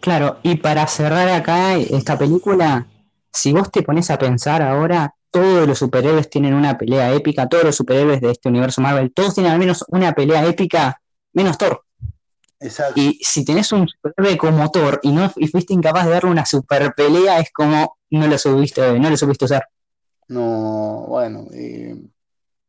[0.00, 2.86] claro, y para cerrar acá esta película,
[3.32, 7.64] si vos te pones a pensar ahora, todos los superhéroes tienen una pelea épica, todos
[7.64, 11.00] los superhéroes de este universo Marvel, todos tienen al menos una pelea épica,
[11.32, 11.82] menos Thor.
[12.60, 13.00] Exacto.
[13.00, 16.44] Y si tenés un superhéroe como Thor y no y fuiste incapaz de darle una
[16.44, 19.66] super pelea, es como no lo subiste, no lo supiste usar.
[20.28, 21.96] No, bueno, eh,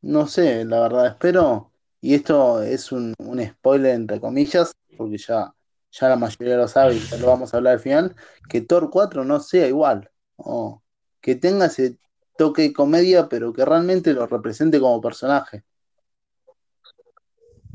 [0.01, 5.53] no sé, la verdad, espero, y esto es un, un spoiler entre comillas, porque ya,
[5.91, 8.15] ya la mayoría lo sabe y ya lo vamos a hablar al final,
[8.49, 10.09] que Thor 4 no sea igual,
[10.43, 10.83] o
[11.21, 11.97] que tenga ese
[12.37, 15.63] toque de comedia, pero que realmente lo represente como personaje.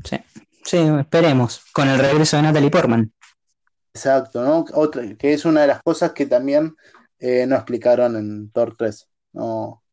[0.03, 0.17] Sí,
[0.63, 3.13] sí, esperemos, con el regreso de Natalie Portman.
[3.93, 4.65] Exacto, ¿no?
[4.73, 6.75] Otra, que es una de las cosas que también
[7.19, 9.09] eh, no explicaron en Thor 3.
[9.33, 9.83] No,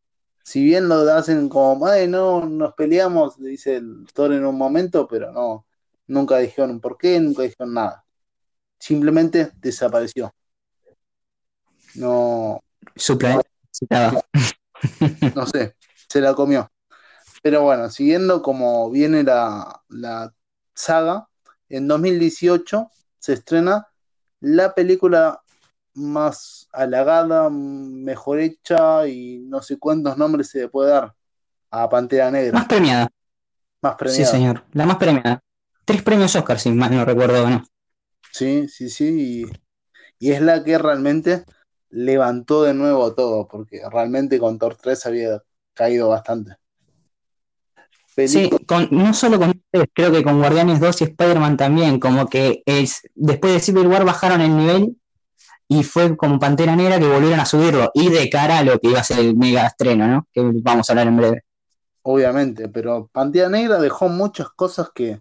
[0.47, 5.09] si bien lo hacen como, ay, no, nos peleamos, dice el Thor en un momento,
[5.09, 5.67] pero no,
[6.07, 8.05] nunca dijeron por qué, nunca dijeron nada.
[8.79, 10.33] Simplemente desapareció.
[11.97, 12.61] No,
[12.95, 14.21] Su planeta necesitaba.
[15.35, 15.77] no sé,
[16.09, 16.71] se la comió.
[17.43, 20.33] Pero bueno, siguiendo como viene la, la
[20.75, 21.29] saga,
[21.69, 23.87] en 2018 se estrena
[24.41, 25.41] la película
[25.95, 31.15] más halagada, mejor hecha y no sé cuántos nombres se le puede dar
[31.71, 33.09] a Pantera Más Negra, premiada,
[33.83, 34.31] más sí, premiada.
[34.31, 35.41] señor, la más premiada.
[35.85, 37.65] Tres premios Oscar, si mal no recuerdo no.
[38.33, 39.47] Sí, sí, sí.
[40.21, 41.45] Y, y es la que realmente
[41.97, 45.43] levantó de nuevo todo, porque realmente con Thor 3 había
[45.73, 46.57] caído bastante.
[48.15, 52.63] Sí, con, no solo con creo que con Guardianes 2 y Spider-Man también, como que
[52.67, 54.97] es, después de Civil War bajaron el nivel
[55.69, 58.89] y fue como Pantera Negra que volvieron a subirlo, y de cara a lo que
[58.89, 60.29] iba a ser el mega estreno, ¿no?
[60.33, 61.45] Que vamos a hablar en breve.
[62.03, 65.21] obviamente, pero Pantera Negra dejó muchas cosas que,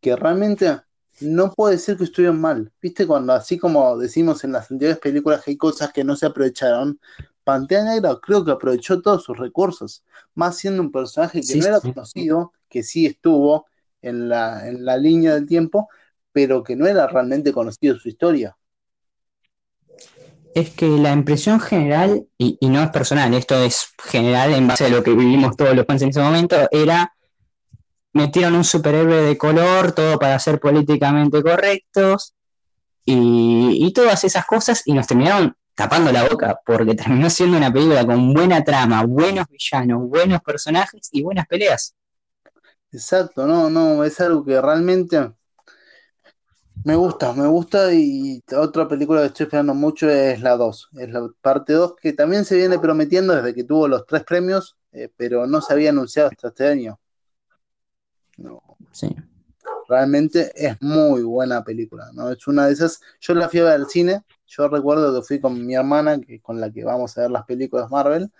[0.00, 0.78] que realmente
[1.20, 2.72] no puedo decir que estuvieron mal.
[2.80, 3.06] ¿Viste?
[3.06, 7.00] Cuando así como decimos en las anteriores películas que hay cosas que no se aprovecharon,
[7.44, 10.04] Pantera Negra creo que aprovechó todos sus recursos,
[10.34, 13.66] más siendo un personaje que Sí, no era conocido, que sí estuvo
[14.02, 15.88] en la, en la línea del tiempo,
[16.32, 18.56] pero que no era realmente conocido su historia.
[20.54, 24.86] Es que la impresión general, y, y no es personal, esto es general en base
[24.86, 27.14] a lo que vivimos todos los fans en ese momento, era
[28.16, 32.34] metieron un superhéroe de color, todo para ser políticamente correctos,
[33.04, 38.04] y, todas esas cosas, y nos terminaron tapando la boca, porque terminó siendo una película
[38.04, 41.94] con buena trama, buenos villanos, buenos personajes y buenas peleas.
[42.90, 45.32] Exacto, no, no, es algo que realmente
[46.84, 51.10] me gusta, me gusta y otra película que estoy esperando mucho es la 2, es
[51.10, 55.10] la parte 2 que también se viene prometiendo desde que tuvo los tres premios, eh,
[55.16, 56.98] pero no se había anunciado hasta este año.
[58.96, 59.14] Sí.
[59.88, 62.30] realmente es muy buena película, ¿no?
[62.30, 65.40] Es una de esas, yo la fui a ver al cine, yo recuerdo que fui
[65.40, 68.30] con mi hermana, que, con la que vamos a ver las películas Marvel,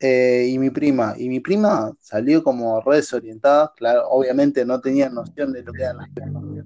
[0.00, 5.08] eh, y mi prima, y mi prima salió como re desorientada, claro, obviamente no tenía
[5.10, 6.08] noción de lo que era la,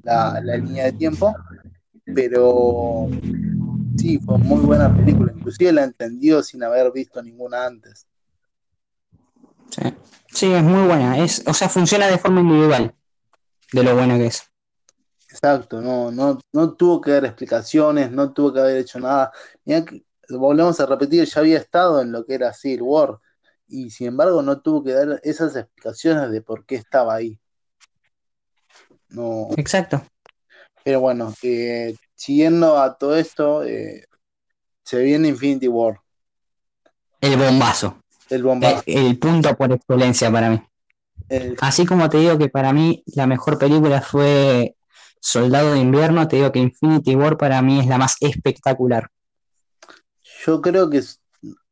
[0.04, 1.34] la- la línea de tiempo,
[2.14, 3.08] pero
[3.96, 8.06] sí, fue muy buena película, inclusive la entendió sin haber visto ninguna antes.
[9.70, 9.82] Sí,
[10.32, 11.18] Sí, es muy buena.
[11.18, 12.94] Es, o sea, funciona de forma individual,
[13.72, 14.42] de lo bueno que es.
[15.28, 19.32] Exacto, no, no, no tuvo que dar explicaciones, no tuvo que haber hecho nada.
[19.64, 23.18] Mirá que, volvemos a repetir, ya había estado en lo que era Civil War,
[23.68, 27.38] y sin embargo no tuvo que dar esas explicaciones de por qué estaba ahí.
[29.08, 30.02] No, Exacto.
[30.84, 34.06] pero bueno, eh, siguiendo a todo esto, eh,
[34.84, 36.00] se viene Infinity War,
[37.20, 38.02] El bombazo.
[38.30, 38.82] el El, bombazo.
[38.86, 40.62] el punto por excelencia para mí.
[41.28, 44.76] El- Así como te digo que para mí la mejor película fue
[45.20, 49.10] Soldado de Invierno, te digo que Infinity War para mí es la más espectacular.
[50.44, 51.02] yo creo que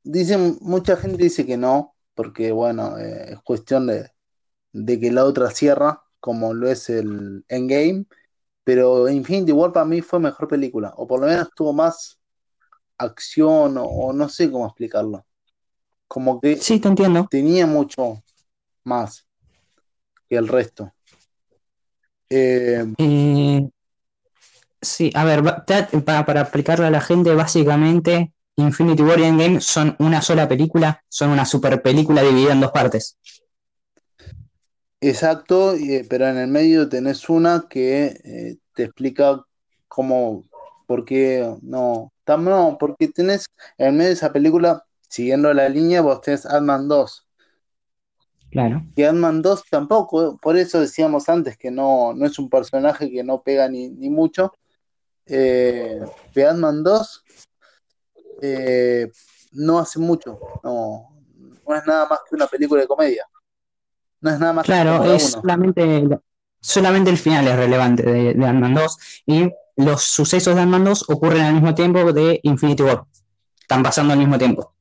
[0.02, 4.10] dicen, mucha gente dice que no, porque bueno, eh, es cuestión de,
[4.72, 8.06] de que la otra cierra, como lo es el Endgame,
[8.64, 12.18] pero Infinity War para mí fue mejor película, o por lo menos tuvo más
[12.98, 15.26] acción, o, o no sé cómo explicarlo.
[16.08, 17.30] Como que Sí, te entiendo.
[17.30, 18.24] tenía mucho
[18.84, 19.23] más
[20.28, 20.92] que el resto.
[22.30, 23.68] Eh, Eh,
[24.80, 25.42] sí, a ver,
[26.04, 31.02] para, para explicarle a la gente, básicamente Infinity War y Endgame son una sola película,
[31.08, 33.18] son una super película dividida en dos partes.
[35.00, 35.74] Exacto,
[36.08, 39.44] pero en el medio tenés una que eh, te explica
[39.86, 40.44] cómo,
[40.86, 43.46] por qué no, no, porque tenés
[43.76, 47.23] en el medio de esa película, siguiendo la línea, vos tenés Ant-Man 2.
[48.54, 48.84] Claro.
[48.94, 53.24] Y Ant-Man 2 tampoco, por eso decíamos antes que no, no es un personaje que
[53.24, 54.52] no pega ni, mucho.
[55.26, 56.00] Eh,
[56.36, 57.24] Ant-Man 2
[58.42, 59.10] eh,
[59.54, 61.20] no hace mucho, no,
[61.66, 63.26] no es nada más que una película de comedia.
[64.20, 66.08] No es nada más Claro, es solamente,
[66.60, 71.10] solamente el final es relevante de, de Ant-Man 2 y los sucesos de Ant-Man 2
[71.10, 73.04] ocurren al mismo tiempo de Infinity War.
[73.60, 74.74] Están pasando al mismo tiempo.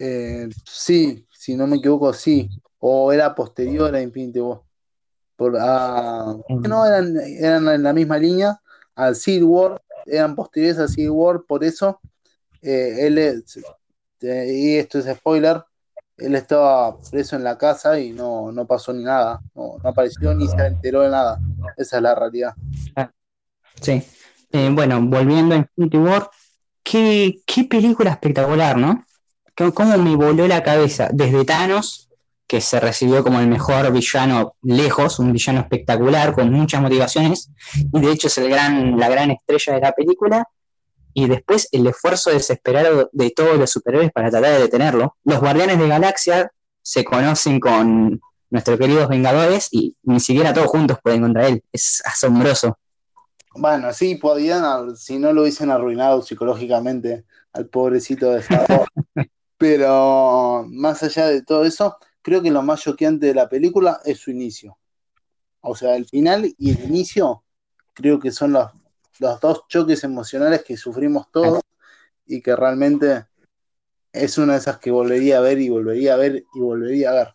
[0.00, 2.50] Eh, sí, si no me equivoco, sí.
[2.78, 4.60] O era posterior a Infinity War.
[5.34, 6.68] Por, mm.
[6.68, 8.60] no, eran, eran en la misma línea
[8.94, 12.00] al Civil War, eran posteriores al Civil War, por eso
[12.60, 13.58] eh, él es,
[14.20, 15.64] eh, y esto es spoiler,
[16.18, 20.48] él estaba preso en la casa y no, no pasó ni nada, no, apareció ni
[20.48, 21.40] se enteró de nada.
[21.78, 22.52] Esa es la realidad.
[23.80, 24.02] Sí.
[24.52, 26.28] Eh, bueno, volviendo a Infinity War,
[26.82, 29.06] qué, qué película espectacular, ¿no?
[29.74, 31.08] Cómo me voló la cabeza.
[31.12, 32.08] Desde Thanos,
[32.46, 38.00] que se recibió como el mejor villano lejos, un villano espectacular, con muchas motivaciones, y
[38.00, 40.48] de hecho es el gran, la gran estrella de la película,
[41.12, 45.16] y después el esfuerzo desesperado de todos los superhéroes para tratar de detenerlo.
[45.24, 50.98] Los Guardianes de Galaxia se conocen con nuestros queridos Vengadores y ni siquiera todos juntos
[51.02, 51.64] pueden contra él.
[51.72, 52.78] Es asombroso.
[53.56, 58.42] Bueno, sí, podían, si no lo hubiesen arruinado psicológicamente al pobrecito de
[59.58, 64.18] Pero más allá de todo eso, creo que lo más choqueante de la película es
[64.18, 64.78] su inicio.
[65.60, 67.42] O sea, el final y el inicio
[67.92, 68.70] creo que son los,
[69.18, 71.60] los dos choques emocionales que sufrimos todos
[72.26, 73.26] y que realmente
[74.12, 77.14] es una de esas que volvería a ver y volvería a ver y volvería a
[77.14, 77.34] ver.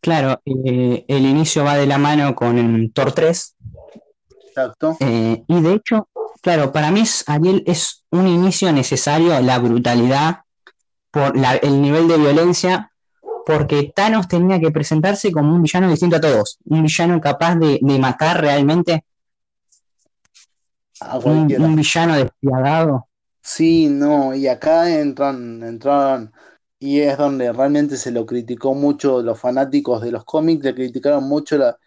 [0.00, 3.56] Claro, eh, el inicio va de la mano con Thor 3.
[4.48, 4.96] Exacto.
[5.00, 6.08] Eh, y de hecho,
[6.40, 10.42] claro, para mí es, Ariel es un inicio necesario, la brutalidad,
[11.10, 12.92] por el nivel de violencia,
[13.46, 17.80] porque Thanos tenía que presentarse como un villano distinto a todos, un villano capaz de,
[17.98, 19.04] matar realmente
[21.24, 21.46] un,
[21.76, 23.08] villano despiadado.
[23.40, 26.32] Sí, no, y acá entran, entraron,
[26.78, 31.24] y es donde realmente se lo criticó mucho los fanáticos de los cómics, le criticaron
[31.24, 31.78] mucho la,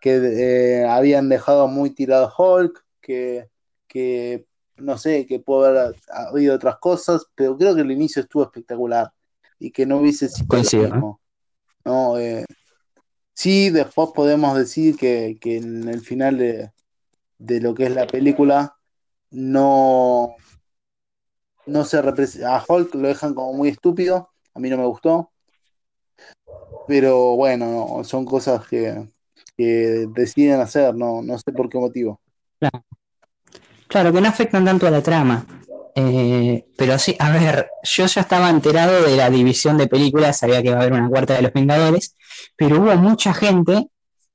[0.00, 3.48] que eh, habían dejado muy tirado Hulk, que,
[3.86, 4.46] que
[4.80, 9.12] no sé, que pudo haber habido otras cosas, pero creo que el inicio estuvo espectacular
[9.58, 11.20] y que no hubiese sido Coincido, lo mismo.
[11.84, 12.44] No, eh,
[13.34, 16.72] sí, después podemos decir que, en el final de,
[17.60, 18.76] lo que es la película
[19.30, 20.34] no,
[21.66, 22.56] no se representa.
[22.56, 25.30] A Hulk lo dejan como muy estúpido, a mí no me gustó.
[26.88, 29.08] Pero bueno, son cosas que,
[29.56, 32.20] que deciden hacer, no, no sé por qué motivo.
[32.58, 32.84] Claro.
[33.90, 35.44] Claro, que no afectan tanto a la trama.
[35.96, 40.62] Eh, pero sí, a ver, yo ya estaba enterado de la división de películas, sabía
[40.62, 42.14] que iba a haber una cuarta de los Vengadores,
[42.56, 43.88] pero hubo mucha gente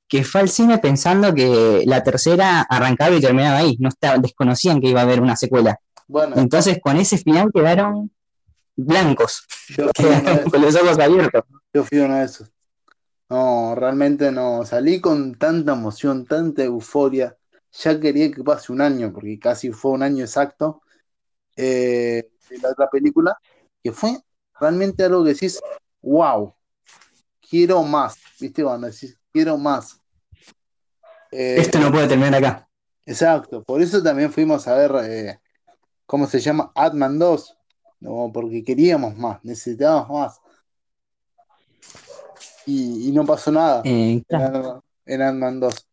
[0.10, 4.82] que fue al cine pensando que la tercera arrancaba y terminaba ahí, no estaba, desconocían
[4.82, 5.80] que iba a haber una secuela.
[6.06, 8.12] Bueno, Entonces con ese final quedaron
[8.76, 9.48] blancos,
[9.96, 11.44] quedaron con los ojos abiertos.
[11.74, 12.52] Yo fui uno de esos.
[13.30, 17.38] No, realmente no, salí con tanta emoción, tanta euforia
[17.84, 20.82] ya quería que pase un año, porque casi fue un año exacto,
[21.56, 23.38] eh, de la otra película,
[23.84, 24.18] que fue
[24.60, 25.60] realmente algo que decís,
[26.02, 26.54] wow,
[27.48, 28.64] quiero más, ¿viste?
[28.64, 30.02] Cuando decís, quiero más.
[31.32, 32.70] Eh, Esto no puede terminar acá.
[33.06, 35.40] Exacto, por eso también fuimos a ver, eh,
[36.06, 36.72] ¿cómo se llama?
[36.74, 37.58] Atman 2,
[38.00, 40.42] no, porque queríamos más, necesitábamos más.
[42.68, 44.26] Y, no pasó nada en,
[45.06, 45.88] en Ant-Man 2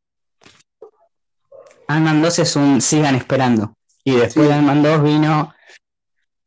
[1.88, 3.74] ant 2 es un sigan esperando.
[4.04, 5.54] Y después de ant 2 vino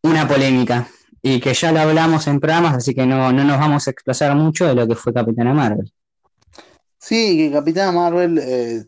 [0.04, 0.88] una polémica.
[1.22, 4.68] Y que ya lo hablamos en programas, así que no, nos vamos a expresar mucho
[4.68, 5.92] de lo que fue Capitana Marvel.
[7.00, 8.86] Sí, que Capitana Marvel eh,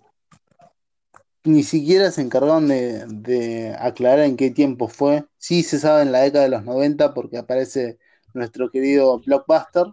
[1.44, 5.26] ni siquiera se encargaron de, aclarar en qué tiempo fue.
[5.38, 7.98] Sí se sabe en la década de los 90 porque aparece
[8.34, 9.88] nuestro querido Blockbuster.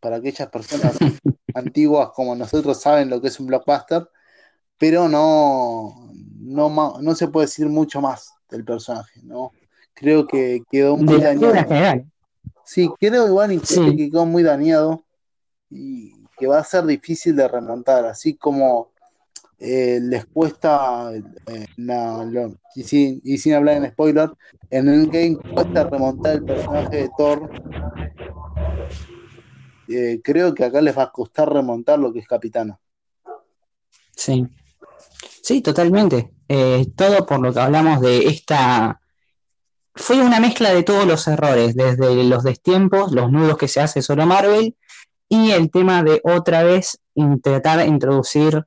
[0.00, 0.96] Para aquellas personas
[1.54, 4.08] antiguas como nosotros saben lo que es un Blockbuster
[4.82, 6.10] pero no,
[6.40, 9.52] no, no se puede decir mucho más del personaje, ¿no?
[9.94, 11.54] Creo que quedó muy dañado.
[12.64, 15.04] Sí, creo igual que quedó muy dañado
[15.70, 18.90] y que va a ser difícil de remontar, así como
[19.60, 21.66] eh, les cuesta, eh,
[22.74, 24.32] y, sin, y, sin, hablar en spoiler,
[24.68, 27.52] en el game cuesta remontar el personaje de Thor.
[29.86, 32.80] Eh, creo que acá les va a costar remontar lo que es Capitana.
[34.16, 34.48] Sí,
[35.42, 36.30] sí, totalmente.
[36.96, 39.00] todo por lo que hablamos de esta...
[39.94, 44.00] Fue una mezcla de todos los errores, desde los destiempos, los nudos que se hace
[44.00, 44.74] solo Marvel,
[45.28, 48.64] y el tema de otra vez intentar introducir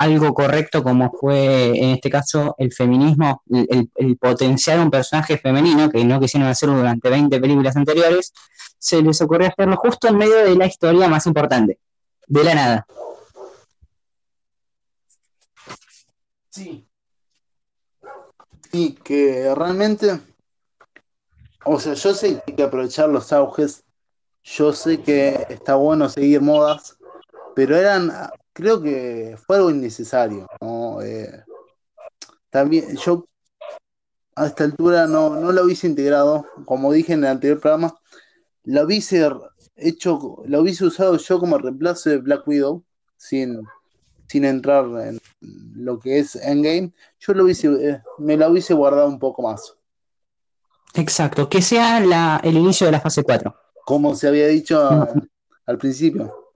[0.00, 5.90] algo correcto como fue en este caso el feminismo, el, el potenciar un personaje femenino
[5.90, 8.32] que no quisieron hacerlo durante 20 películas anteriores,
[8.78, 11.78] se les ocurrió hacerlo justo en medio de la historia más importante,
[12.26, 12.86] de la nada.
[16.50, 16.86] Sí.
[18.72, 20.20] Y que realmente,
[21.64, 23.84] o sea, yo sé que hay que aprovechar los auges,
[24.42, 26.96] yo sé que está bueno seguir modas,
[27.54, 28.12] pero eran
[28.52, 30.46] creo que fue algo innecesario.
[31.02, 31.42] Eh,
[32.50, 33.26] también yo
[34.36, 37.94] a esta altura no, no lo hubiese integrado, como dije en el anterior programa,
[38.64, 39.28] lo hubiese
[39.76, 42.84] hecho, lo hubiese usado yo como reemplazo de Black Widow,
[43.16, 43.62] sin,
[44.30, 45.20] sin entrar en
[45.74, 49.74] lo que es Endgame, yo lo hubiese, eh, me lo hubiese guardado un poco más.
[50.94, 53.52] Exacto, que sea la, el inicio de la fase 4.
[53.84, 54.88] Como se había dicho
[55.66, 56.52] al principio.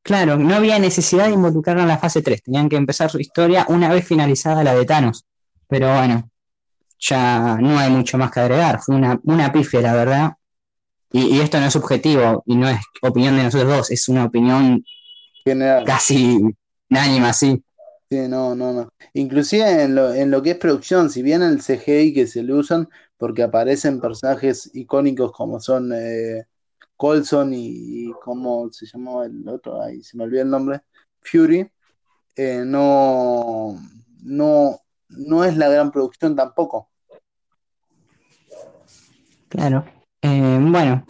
[0.00, 3.66] Claro, no había necesidad de involucrarlo en la fase 3, tenían que empezar su historia
[3.68, 5.26] una vez finalizada la de Thanos.
[5.66, 6.30] Pero bueno,
[7.00, 10.32] ya no hay mucho más que agregar, fue una, una pifia, la verdad.
[11.10, 14.84] Y, esto no es subjetivo y no es opinión de nosotros dos, es una opinión
[15.44, 15.84] General.
[15.84, 16.40] casi
[16.90, 17.62] unánima, sí.
[18.08, 18.88] Sí, no, no, no.
[19.14, 22.54] Inclusive en lo, en lo que es producción, si bien el CGI que se le
[22.54, 26.46] usan, porque aparecen personajes icónicos como son eh,
[26.96, 29.82] Colson y, ¿cómo se llamaba el otro?
[29.82, 30.80] Ahí se me olvidó el nombre.
[31.20, 31.68] Fury.
[32.36, 33.76] Eh, no,
[34.22, 36.90] no, no es la gran producción tampoco.
[39.48, 39.84] Claro.
[40.22, 41.06] Eh, bueno,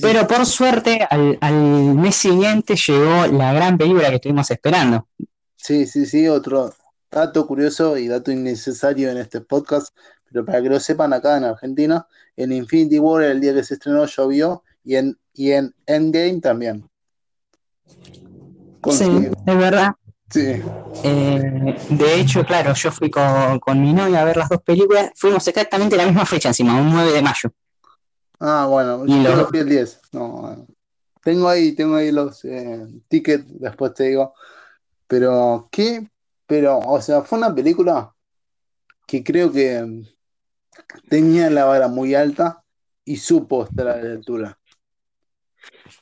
[0.00, 5.08] pero por suerte al, mes siguiente llegó la gran película que estuvimos esperando.
[5.56, 6.72] Sí, sí, sí, otro
[7.10, 9.94] dato curioso y dato innecesario en este podcast,
[10.30, 13.74] pero para que lo sepan acá en Argentina, en Infinity War el día que se
[13.74, 16.88] estrenó llovió y en, y en Endgame también.
[18.90, 19.92] Sí, es verdad.
[20.30, 20.62] Sí.
[21.04, 25.10] Eh, de hecho, claro, yo fui con, con, mi novia a ver las dos películas.
[25.14, 27.52] Fuimos exactamente la misma fecha encima, un 9 de mayo.
[28.38, 30.00] Ah, bueno, y yo fui el 10.
[30.12, 30.66] No,
[31.22, 34.34] tengo ahí, tengo ahí los eh, tickets, después te digo.
[35.06, 36.08] Pero, ¿qué?
[36.46, 38.12] Pero, o sea, fue una película
[39.06, 40.04] que creo que
[41.08, 42.62] tenía la vara muy alta
[43.04, 44.58] y supo estar a la altura.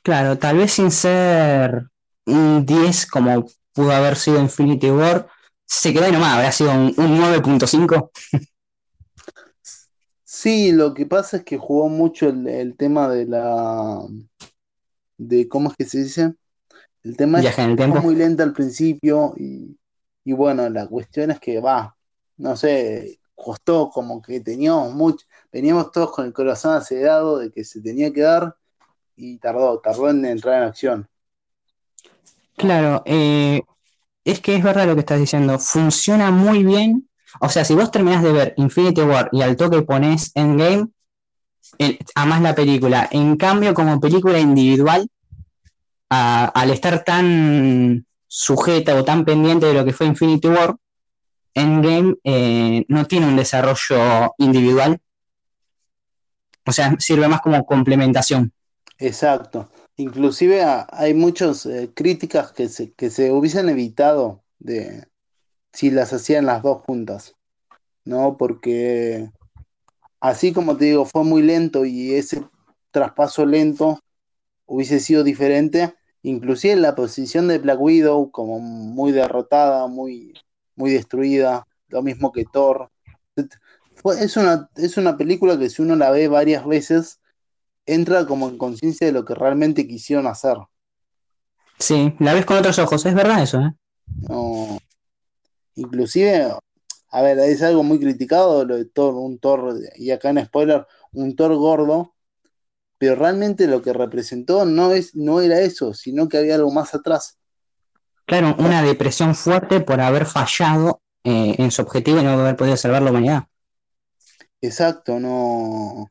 [0.03, 1.89] Claro, tal vez sin ser
[2.27, 5.29] un 10 como pudo haber sido Infinity War,
[5.67, 8.11] se quedó ahí nomás, habría sido un, 9.5.
[10.45, 13.99] Sí, lo que pasa es que jugó mucho el, tema de la.
[15.17, 16.35] de ¿Cómo es que se dice?
[17.03, 19.75] El tema es que muy lento al principio y,
[20.23, 21.97] y bueno, la cuestión es que va,
[22.37, 27.65] no sé, costó como que teníamos mucho, veníamos todos con el corazón acelerado de que
[27.65, 28.55] se tenía que dar
[29.17, 31.09] y tardó, tardó en entrar en acción.
[32.59, 33.63] Claro, eh,
[34.27, 37.09] es que es verdad lo que estás diciendo, funciona muy bien.
[37.41, 40.89] O sea, si vos terminás de ver Infinity War y al toque pones Endgame,
[41.79, 43.09] eh, amás la película.
[43.11, 45.09] En cambio, como película individual,
[46.09, 50.77] al estar tan sujeta o tan pendiente de lo que fue Infinity War,
[51.55, 55.01] Endgame eh, no tiene un desarrollo individual.
[56.67, 58.53] O sea, sirve más como complementación.
[58.99, 59.69] Exacto.
[59.97, 65.07] Inclusive hay muchas eh, críticas que se, que se hubiesen evitado de
[65.75, 67.35] si las hacían las dos juntas,
[68.05, 68.37] ¿no?
[68.39, 69.29] Porque
[70.21, 72.47] así como te digo, fue muy lento y ese
[72.91, 73.99] traspaso lento
[74.67, 80.33] hubiese sido diferente, inclusive la posición de Black Widow como muy derrotada, muy,
[80.77, 82.91] muy destruida, lo mismo que Thor.
[84.19, 87.21] Es una, es una película que si uno la ve varias veces,
[87.85, 90.57] entra como en conciencia de lo que realmente quisieron hacer.
[91.79, 93.75] Sí, la ves con otros ojos, es verdad eso, ¿eh?
[94.29, 94.79] No.
[95.77, 96.53] Inclusive,
[97.11, 100.87] a ver, es algo muy criticado lo de Thor, un Thor, y acá en spoiler,
[101.13, 102.15] un Thor gordo,
[102.99, 106.95] pero realmente lo que representó no, es, no era eso, sino que había algo más
[106.95, 107.39] atrás.
[108.27, 112.77] Claro, una depresión fuerte por haber fallado eh, en su objetivo y no haber podido
[112.77, 113.45] salvar la humanidad.
[114.61, 116.11] Exacto, no.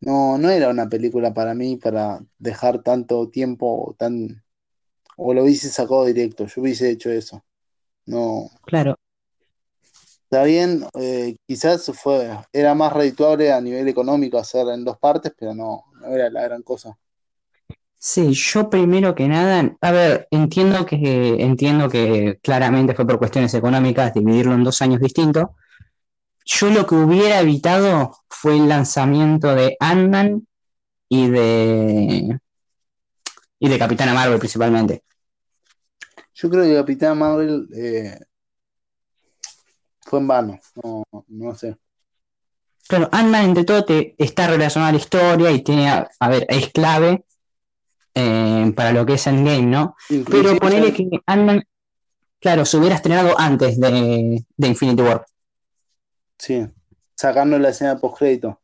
[0.00, 4.42] No, no era una película para mí para dejar tanto tiempo tan
[5.16, 7.44] o lo hubiese sacado directo, yo hubiese hecho eso.
[8.10, 8.50] No.
[8.64, 8.96] Claro.
[10.24, 15.32] Está bien, eh, quizás fue, era más redituable a nivel económico hacer en dos partes,
[15.38, 16.96] pero no, no era la gran cosa.
[17.98, 23.54] Sí, yo primero que nada, a ver, entiendo que entiendo que claramente fue por cuestiones
[23.54, 25.44] económicas dividirlo en dos años distintos.
[26.44, 30.46] Yo lo que hubiera evitado fue el lanzamiento de Ant-Man
[31.08, 32.40] y de
[33.58, 35.04] y de Capitana Marvel principalmente.
[36.40, 38.18] Yo creo que Capitana Marvel eh,
[40.00, 41.76] fue en vano, no, no sé.
[42.88, 46.46] Claro, Ant-Man entre todo te, está relacionado a la historia y tiene, a, a ver,
[46.48, 47.24] es clave
[48.14, 49.94] eh, para lo que es Endgame, ¿no?
[50.08, 51.62] Inclusive Pero ponele ya- que Ant-Man,
[52.40, 55.24] claro, se hubiera estrenado antes de, de Infinity War.
[56.38, 56.66] Sí,
[57.14, 58.60] sacando la escena post crédito.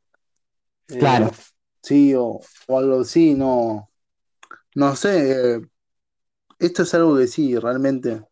[0.86, 1.30] Claro.
[1.82, 3.90] Sí, o, o algo así, no.
[4.74, 5.54] No sé.
[5.56, 5.60] eh,
[6.58, 8.22] esto es algo que sí, realmente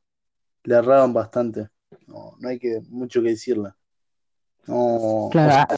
[0.65, 1.69] le erraron bastante.
[2.07, 3.71] No, no hay que mucho que decirle.
[4.67, 5.69] No, Claro, o sea,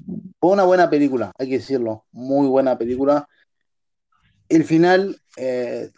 [0.40, 2.04] fue una buena película, hay que decirlo.
[2.12, 3.26] Muy buena película.
[4.48, 5.90] El final, eh,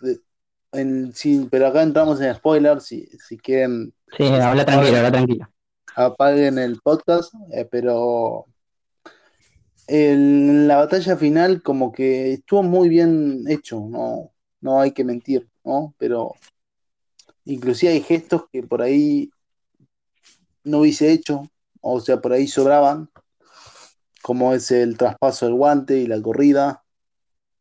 [0.72, 2.84] en- sí, pero acá entramos en spoilers.
[2.84, 5.48] Si, si quieren, sí, habla tranquilo, habla tranquilo.
[5.96, 8.46] apaguen el podcast, eh, pero
[9.86, 15.48] el- la batalla final como que estuvo muy bien hecho, no, no hay que mentir,
[15.68, 15.94] ¿no?
[15.98, 16.34] Pero
[17.44, 19.30] inclusive hay gestos que por ahí
[20.64, 21.48] no hubiese hecho,
[21.80, 23.10] o sea, por ahí sobraban,
[24.22, 26.82] como es el traspaso del guante y la corrida.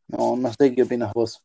[0.08, 1.42] No, no sé qué opinas vos.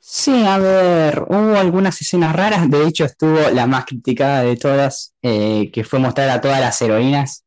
[0.00, 5.14] Sí, a ver, hubo algunas escenas raras, de hecho estuvo la más criticada de todas,
[5.22, 7.44] eh, que fue mostrar a todas las heroínas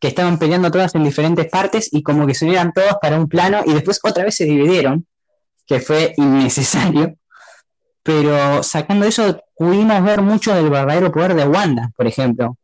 [0.00, 3.28] que estaban peleando todas en diferentes partes y como que se unieran todos para un
[3.28, 5.06] plano y después otra vez se dividieron,
[5.72, 7.16] que fue innecesario.
[8.02, 12.58] Pero sacando eso, pudimos ver mucho del verdadero poder de Wanda, por ejemplo,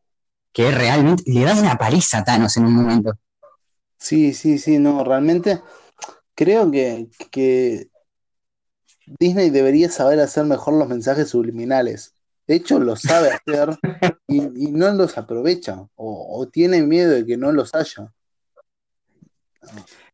[0.52, 3.12] que realmente le da una paliza a Thanos en un momento.
[3.96, 5.62] Sí, sí, sí, no, realmente
[6.34, 7.88] creo que, que
[9.06, 12.14] Disney debería saber hacer mejor los mensajes subliminales.
[12.46, 13.78] De hecho, lo sabe hacer
[14.26, 18.12] y, no los aprovecha o tiene miedo de que no los haya.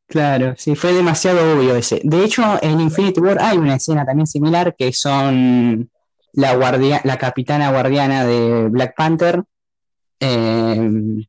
[0.07, 2.01] Claro, sí, fue demasiado obvio ese.
[2.05, 5.91] De hecho, en Infinity War hay una escena también similar que son
[6.33, 9.43] la guardia, la capitana guardiana de Black Panther,
[10.21, 11.25] eh,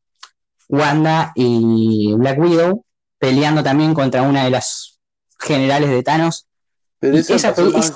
[0.70, 2.86] Wanda y Black Widow
[3.18, 5.00] peleando también contra una de las
[5.40, 6.48] generales de Thanos.
[7.00, 7.94] Pero esa es-.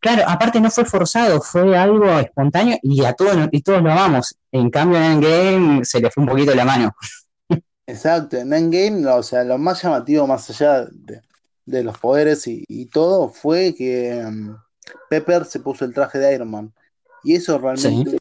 [0.00, 4.34] Claro, aparte no fue forzado, fue algo espontáneo y a todos y todos lo amamos.
[4.50, 6.92] En cambio en Endgame se le fue un poquito la mano.
[7.92, 11.20] Exacto, en Endgame, no, o sea, lo más llamativo, más allá de,
[11.66, 14.56] de los poderes y, y todo, fue que mm,
[15.10, 16.72] Pepper se puso el traje de Iron Man.
[17.22, 18.16] Y eso realmente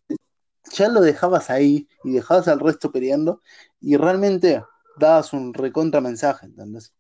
[0.73, 3.41] ya lo dejabas ahí y dejabas al resto peleando
[3.79, 4.61] y realmente
[4.97, 6.91] dabas un recontra mensaje, ¿entendés?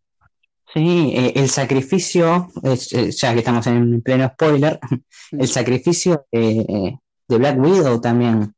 [0.73, 4.79] Sí, eh, el sacrificio, eh, ya que estamos en pleno spoiler,
[5.31, 6.97] el sacrificio de,
[7.27, 8.55] de Black Widow también,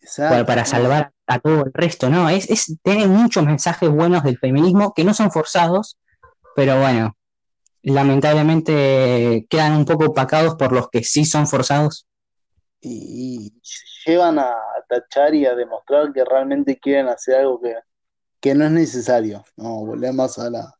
[0.00, 0.34] Exacto.
[0.34, 2.28] para, para salvar a todo el resto, ¿no?
[2.28, 5.98] Es, es, tiene muchos mensajes buenos del feminismo que no son forzados,
[6.54, 7.16] pero bueno,
[7.82, 12.06] lamentablemente quedan un poco opacados por los que sí son forzados.
[12.80, 13.52] y,
[14.06, 14.54] llevan a
[14.88, 17.74] tachar y a demostrar que realmente quieren hacer algo que,
[18.40, 19.44] que no es necesario.
[19.56, 20.74] No, volvemos a la,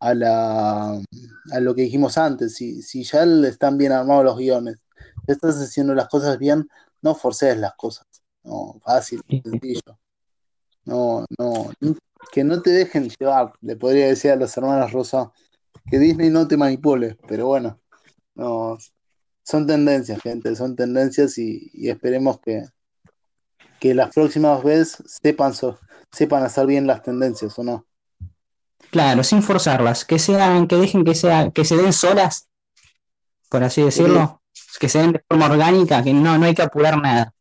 [0.00, 1.00] a la
[1.52, 2.56] a lo que dijimos antes.
[2.56, 4.76] Si, si ya están bien armados los guiones,
[5.26, 6.68] estás haciendo las cosas bien,
[7.02, 8.06] no forces las cosas.
[8.44, 9.80] No, fácil, sencillo.
[10.84, 11.72] No, no,
[12.30, 15.32] que no te dejen llevar, le podría decir a las hermanas Rosa,
[15.90, 17.80] que Disney no te manipule, pero bueno,
[18.34, 18.76] no,
[19.42, 22.64] son tendencias, gente, son tendencias y, y esperemos que,
[23.80, 25.78] que las próximas veces sepan, so-
[26.12, 27.86] sepan hacer bien las tendencias, ¿o no?
[28.90, 32.48] Claro, sin forzarlas, que sean, que dejen que sea, que se den solas,
[33.48, 34.42] por así decirlo,
[34.78, 37.34] que se den de forma orgánica, que no, no hay que apurar nada.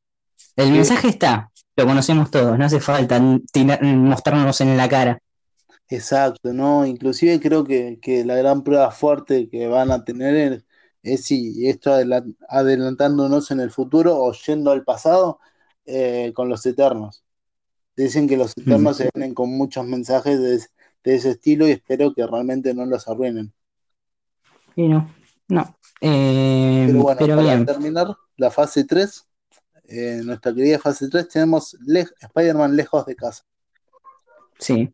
[0.55, 0.71] El Sí.
[0.71, 5.19] mensaje está, lo conocemos todos, no hace falta mostrarnos en la cara.
[5.89, 6.85] Exacto, ¿no?
[6.85, 10.65] Inclusive creo que, que la gran prueba fuerte que van a tener es,
[11.03, 15.39] es si esto adela- adelantándonos en el futuro o yendo al pasado
[15.85, 17.23] eh, con los Eternos.
[17.95, 20.57] Dicen que los Eternos se vienen con muchos mensajes de,
[21.03, 23.53] de ese estilo y espero que realmente no los arruinen.
[24.75, 25.09] Y no,
[25.49, 25.75] no.
[26.01, 28.07] Eh, Pero bueno, pero para bien, terminar
[28.38, 29.27] la fase 3,
[29.85, 33.43] eh, nuestra querida fase 3, tenemos le- Spider-Man lejos de casa.
[34.60, 34.91] sí.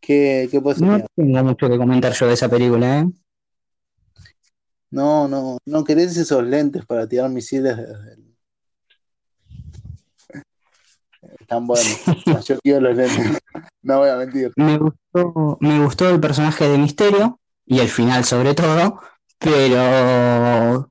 [0.00, 3.06] ¿Qué, qué puedes No tengo mucho que comentar yo de esa película, ¿eh?
[4.90, 8.36] No, no, no querés esos lentes para tirar misiles desde el...
[11.40, 12.00] Están buenos.
[12.46, 13.38] Yo quiero los lentes.
[13.82, 14.52] No voy a mentir.
[14.56, 19.00] Me gustó, me gustó el personaje de Misterio y el final sobre todo,
[19.38, 20.90] pero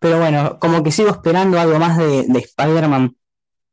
[0.00, 3.16] pero bueno, como que sigo esperando algo más de, de Spider-Man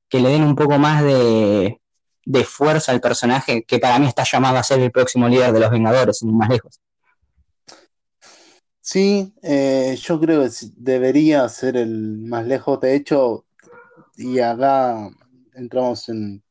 [0.10, 1.82] que le den un poco más de,
[2.26, 5.62] de fuerza al personaje que para mí está llamado a ser el próximo líder de
[5.62, 6.82] los Vengadores, sin más lejos.
[8.82, 12.80] Sí, eh, yo creo que debería ser el más lejos.
[12.80, 13.46] De hecho,
[14.18, 15.10] y acá
[15.56, 16.44] entramos en,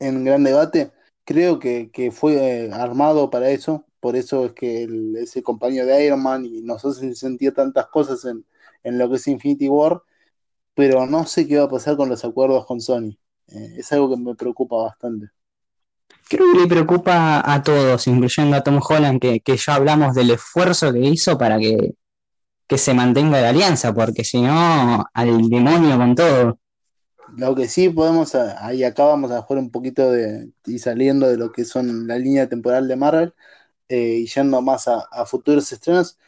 [0.00, 0.92] en gran debate,
[1.24, 3.84] creo que, que fue eh, armado para eso.
[4.00, 7.86] Por eso es que el- ese compañero de Iron Man y nos hace sentir tantas
[7.88, 8.44] cosas en,
[8.84, 10.02] en lo que es Infinity War,
[10.74, 13.18] pero no sé qué va a pasar con los acuerdos con Sony.
[13.48, 15.30] Eh, es algo que me preocupa bastante.
[16.28, 20.30] Creo que le preocupa a todos, incluyendo a Tom Holland, que, que ya hablamos del
[20.30, 21.94] esfuerzo que hizo para que,
[22.66, 26.58] que se mantenga la alianza, porque si no, al demonio con todo.
[27.36, 31.36] Lo que sí podemos, ahí acá vamos a jugar un poquito de, y saliendo de
[31.36, 33.34] lo que son la línea temporal de Marvel,
[33.88, 36.18] eh, y yendo más a, a futuros estrenos.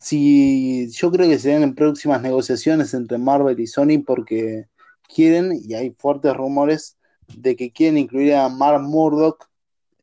[0.00, 4.66] Si yo creo que serán en próximas negociaciones entre Marvel y Sony porque
[5.14, 6.96] quieren, y hay fuertes rumores,
[7.28, 9.48] de que quieren incluir a Mark Murdock,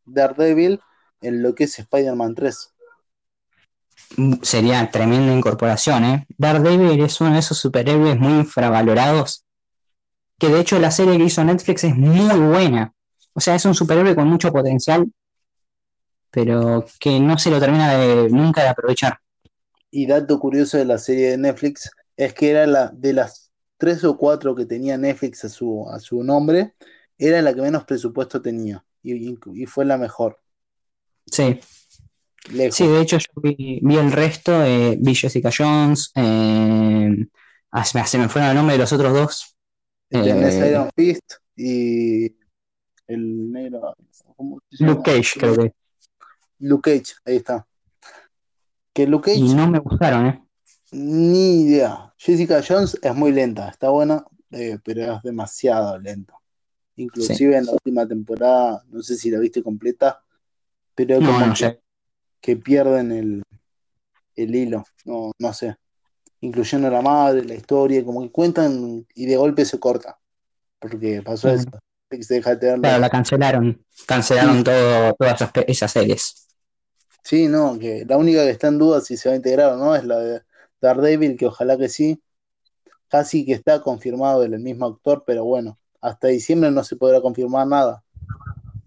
[0.05, 0.79] Daredevil,
[1.21, 2.73] en lo que es Spider-Man 3.
[4.43, 6.27] Sería tremenda incorporación, ¿eh?
[6.37, 9.45] Daredevil es uno de esos superhéroes muy infravalorados,
[10.37, 12.93] que de hecho la serie que hizo Netflix es muy buena.
[13.33, 15.11] O sea, es un superhéroe con mucho potencial,
[16.31, 19.19] pero que no se lo termina de, nunca de aprovechar.
[19.91, 24.03] Y dato curioso de la serie de Netflix es que era la de las tres
[24.03, 26.75] o cuatro que tenía Netflix a su, a su nombre,
[27.17, 30.39] era la que menos presupuesto tenía y, y- y fue la mejor,
[31.31, 31.59] Sí,
[32.51, 32.77] lejos.
[32.77, 37.27] sí, de hecho yo vi, vi el resto, eh, vi Jessica Jones, eh,
[37.71, 39.57] ah, se me, se me fueron el nombre de los otros dos.
[40.09, 42.25] Tenés eh, Iron Fist y
[43.07, 43.95] el negro.
[44.79, 45.73] Luke Cage, creo que.
[46.59, 47.67] Luke Cage, ahí está.
[48.97, 50.43] Que Luke Y no me gustaron, ¿eh?
[50.91, 52.11] ni idea.
[52.17, 56.33] Jessica Jones es muy lenta, está buena, eh, pero es demasiado lenta.
[56.95, 57.03] Sí.
[57.03, 60.23] Inclusive en la última temporada, no sé si la viste completa,
[60.95, 61.79] pero No, como no que, sé.
[62.41, 63.43] que pierden el,
[64.35, 65.75] el hilo, no, no sé.
[66.41, 70.17] Incluyendo a la madre, la historia, como que cuentan y de golpe se corta,
[70.79, 71.69] porque pasó eso.
[72.09, 73.85] Que se deja de Claro, la- la cancelaron.
[73.91, 76.46] Sí, Cancelaron todo, todas esas series.
[77.27, 79.77] Sí, no, que la única que está en duda si se va a integrar o
[79.77, 80.41] no es la de
[80.81, 82.21] Daredevil, que ojalá que sí.
[83.09, 87.67] Casi que está confirmado el mismo actor, pero bueno, hasta diciembre no se podrá confirmar
[87.67, 88.03] nada.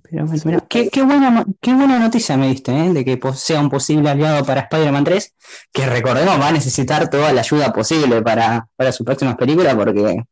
[0.03, 2.93] Pero bueno, mira, qué, qué buena, qué buena noticia me diste, ¿eh?
[2.93, 5.35] De que sea un posible aliado para Spider-Man 3,
[5.73, 10.25] que recordemos va a necesitar toda la ayuda posible para, para sus próximas películas porque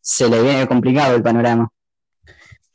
[0.00, 1.70] se le viene complicado el panorama.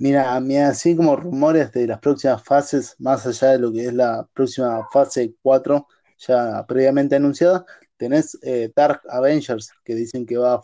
[0.04, 3.94] Mira, mira, así como rumores de las próximas fases, más allá de lo que es
[3.94, 7.66] la próxima fase 4, ya previamente anunciada,
[7.96, 10.62] tenés eh, Dark Avengers, que dicen que va,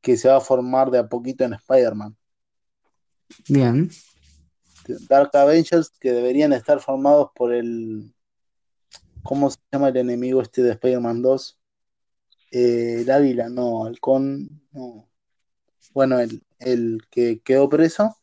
[0.00, 2.16] que se va a formar de a poquito en Spider-Man.
[3.50, 3.90] Bien.
[5.06, 8.10] Dark Avengers que deberían estar formados por el,
[9.22, 11.58] ¿cómo se llama el enemigo este de Spider-Man 2?
[12.52, 15.06] Eh, el Águila, no, Halcón, no.
[15.92, 18.17] Bueno, el, el que quedó preso.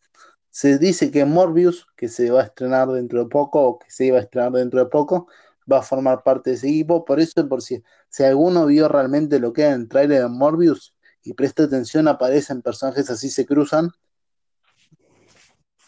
[0.56, 4.06] Se dice que Morbius, que se va a estrenar dentro de poco, o que se
[4.06, 5.28] iba a estrenar dentro de poco,
[5.70, 7.04] va a formar parte de ese equipo.
[7.04, 10.96] Por eso, por si, si alguno vio realmente lo que era el tráiler de Morbius
[11.24, 13.92] y presta atención, aparecen personajes así, se cruzan.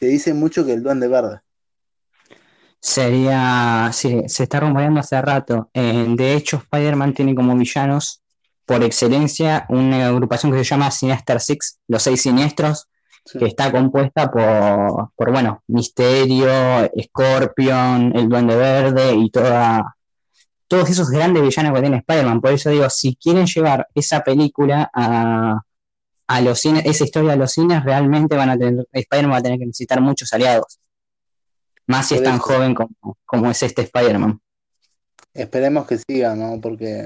[0.02, 1.40] Se dice mucho que el Duende Verde.
[2.82, 5.70] Sería, se está rumoreando hace rato.
[5.74, 8.22] Eh, de hecho, Spider-Man tiene como villanos
[8.66, 12.90] por excelencia una agrupación que se llama Sinister Six, los seis siniestros,
[13.28, 13.40] Sí.
[13.40, 19.98] que está compuesta por, por bueno, Misterio, Scorpion, el Duende Verde y toda,
[20.68, 22.40] todos esos grandes villanos que tiene Spider-Man.
[22.40, 25.60] Por eso digo, si quieren llevar esa película a,
[26.28, 29.44] a los cines, esa historia a los cines, realmente van a tener, Spider-Man va a
[29.44, 30.80] tener que necesitar muchos aliados.
[31.86, 34.40] Más si es tan joven como, como es este Spider-Man.
[35.34, 36.62] Esperemos que siga, ¿no?
[36.62, 37.06] Porque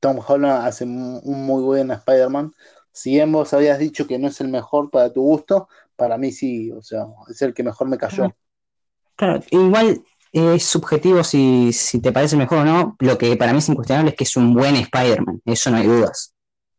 [0.00, 2.52] Tom Holland hace un muy buen Spider-Man.
[2.92, 6.30] Si bien vos habías dicho que no es el mejor para tu gusto, para mí
[6.30, 8.34] sí, o sea, es el que mejor me cayó.
[9.16, 10.02] Claro, igual
[10.32, 12.96] eh, es subjetivo si, si te parece mejor o no.
[13.00, 15.86] Lo que para mí es incuestionable es que es un buen Spider-Man, eso no hay
[15.86, 16.34] dudas.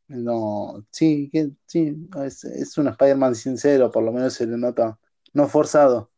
[0.08, 5.00] No, sí, que, sí, es, es un Spider-Man sincero, por lo menos se le nota,
[5.34, 6.12] no forzado,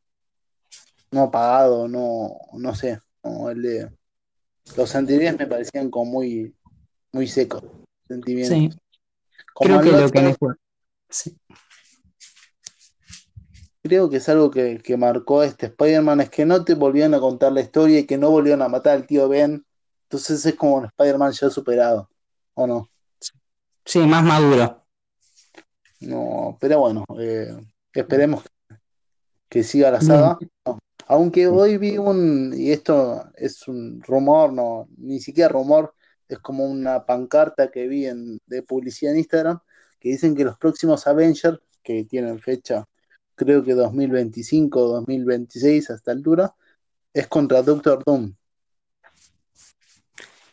[1.12, 3.54] no apagado, no, no sé, no,
[4.76, 6.54] Los anteriores me parecían como muy,
[7.12, 7.64] muy secos.
[8.08, 8.58] Sentimientos.
[8.58, 8.85] Sí.
[9.56, 10.60] Como Creo que lo que mejor.
[11.10, 11.38] Sí.
[13.82, 17.22] creo que es algo que, que marcó este Spider-Man, es que no te volvían a
[17.22, 19.65] contar la historia y que no volvieron a matar al tío Ben.
[20.03, 22.10] Entonces es como un Spider-Man ya superado,
[22.53, 22.90] ¿o no?
[23.86, 24.84] Sí, más maduro.
[26.02, 27.56] No, pero bueno, eh,
[27.94, 28.44] esperemos
[29.48, 30.38] que siga la saga.
[30.65, 35.95] No, Aunque hoy vi un, y esto es un rumor, no, ni siquiera rumor,
[36.27, 39.60] es como una pancarta que vi en, de publicidad en Instagram,
[39.99, 42.85] que dicen que los próximos Avengers, que tienen fecha,
[43.35, 46.56] creo que 2025 o 2026 a esta altura,
[47.14, 48.34] es contra Doctor Doom.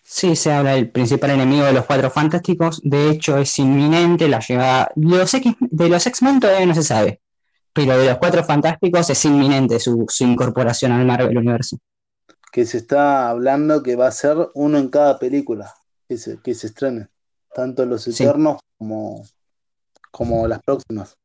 [0.03, 2.83] Sí, se habla del principal enemigo de los Cuatro Fantásticos.
[2.85, 4.93] De hecho, es inminente la llegada.
[4.95, 7.23] De los X-Men todavía no se sabe.
[7.73, 11.79] Pero de los Cuatro Fantásticos es inminente su, su incorporación al Marvel Universo.
[12.53, 15.75] Que se está hablando que va a ser uno en cada película
[16.07, 17.09] que se, que se estrene,
[17.55, 18.23] tanto los Sí.
[18.23, 19.25] Eternos como,
[20.11, 21.17] como las próximas.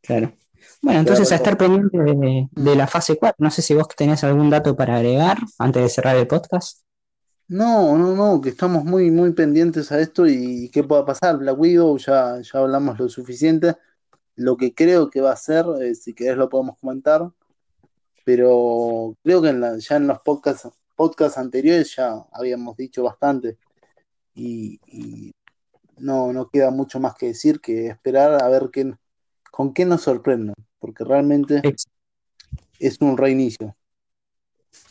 [0.00, 0.32] Claro.
[0.80, 3.36] Bueno, entonces a estar pendiente de, de la fase 4.
[3.38, 6.80] No sé si vos tenés algún dato para agregar antes de cerrar el podcast.
[7.48, 11.36] No, no, no, que estamos muy, muy pendientes a esto y qué pueda pasar.
[11.36, 13.76] Black Widow ya, ya hablamos lo suficiente.
[14.34, 17.30] Lo que creo que va a ser, eh, si querés lo podemos comentar,
[18.26, 23.56] pero creo que en la- ya en los podcasts, podcasts anteriores ya habíamos dicho bastante
[24.34, 25.32] y, y
[25.98, 28.92] no, no queda mucho más que decir que esperar a ver qué,
[29.52, 31.62] con qué nos sorprenden, porque realmente
[32.80, 33.76] es un reinicio.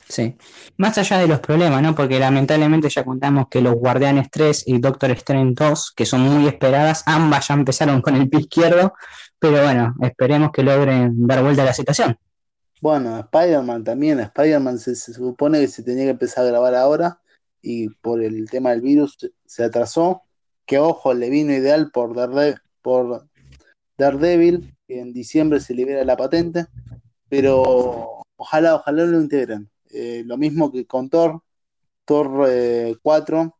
[0.08, 0.38] Sí.
[0.78, 1.94] Más allá de los problemas, ¿no?
[1.94, 6.48] Porque lamentablemente ya contamos que los Guardianes 3 y Doctor Strange 2, que son muy
[6.48, 8.94] esperadas, ambas ya empezaron con el pie izquierdo,
[9.40, 12.18] pero bueno, esperemos que logren dar vuelta a la situación.
[12.86, 17.20] Bueno, Spider-Man también, Spider-Man se, supone que se tenía que empezar a grabar ahora
[17.60, 20.22] y por el tema del virus se- se atrasó,
[20.68, 23.28] que ojo, le vino ideal por, Darede- por
[23.98, 26.68] Daredevil, que en diciembre se libera la patente,
[27.28, 29.68] pero ojalá, ojalá lo integren.
[29.90, 31.42] Eh, lo mismo que con Thor,
[32.06, 33.58] Thor eh, 4,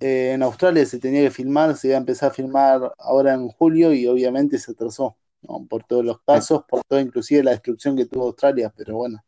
[0.00, 3.48] eh, en Australia se tenía que filmar, se iba a empezar a filmar ahora en
[3.48, 5.16] julio y obviamente se atrasó.
[5.42, 5.66] ¿No?
[5.68, 9.22] Por todos los casos, por todo, inclusive la destrucción que tuvo Australia, pero bueno.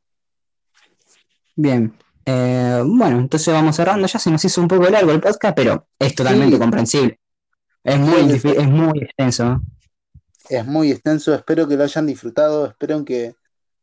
[1.57, 1.93] Bien.
[2.25, 4.07] Eh, bueno, entonces vamos cerrando.
[4.07, 6.61] Ya se nos hizo un poco largo el podcast, pero es totalmente Sí.
[6.61, 7.21] comprensible.
[7.85, 9.61] Es muy, Sí, es muy extenso.
[10.49, 13.35] Es muy extenso, espero que lo hayan disfrutado, espero que,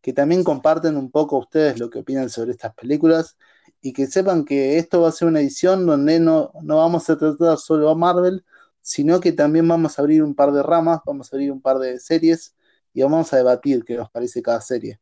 [0.02, 3.38] que también comparten un poco ustedes lo que opinan sobre estas películas
[3.82, 7.18] y que sepan que esto va a ser una edición donde no, no vamos a
[7.18, 8.44] tratar solo a Marvel,
[8.82, 11.80] sino que también vamos a abrir un par de ramas, vamos a abrir un par
[11.80, 12.56] de series
[12.94, 15.00] y vamos a debatir qué nos parece cada serie.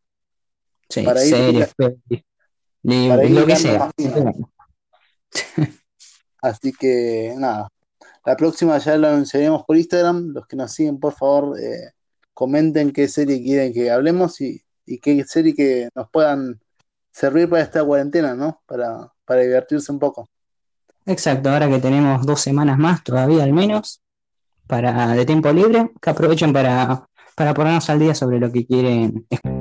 [0.90, 1.74] Sí, Para ir- series,
[3.10, 3.92] para ir lo que sea.
[6.42, 7.68] Así que nada,
[8.26, 10.34] la próxima ya lo anunciaremos por Instagram.
[10.34, 11.92] Los que nos siguen, por favor, eh,
[12.34, 16.60] comenten qué serie quieren que hablemos y, y qué serie que nos puedan
[17.12, 18.62] servir para esta cuarentena, ¿no?
[18.68, 20.30] Para, para divertirse un poco.
[21.08, 24.02] Exacto, ahora que tenemos dos semanas más todavía al menos
[24.68, 29.26] para de tiempo libre, que aprovechen para, para ponernos al día sobre lo que quieren
[29.30, 29.57] escuchar.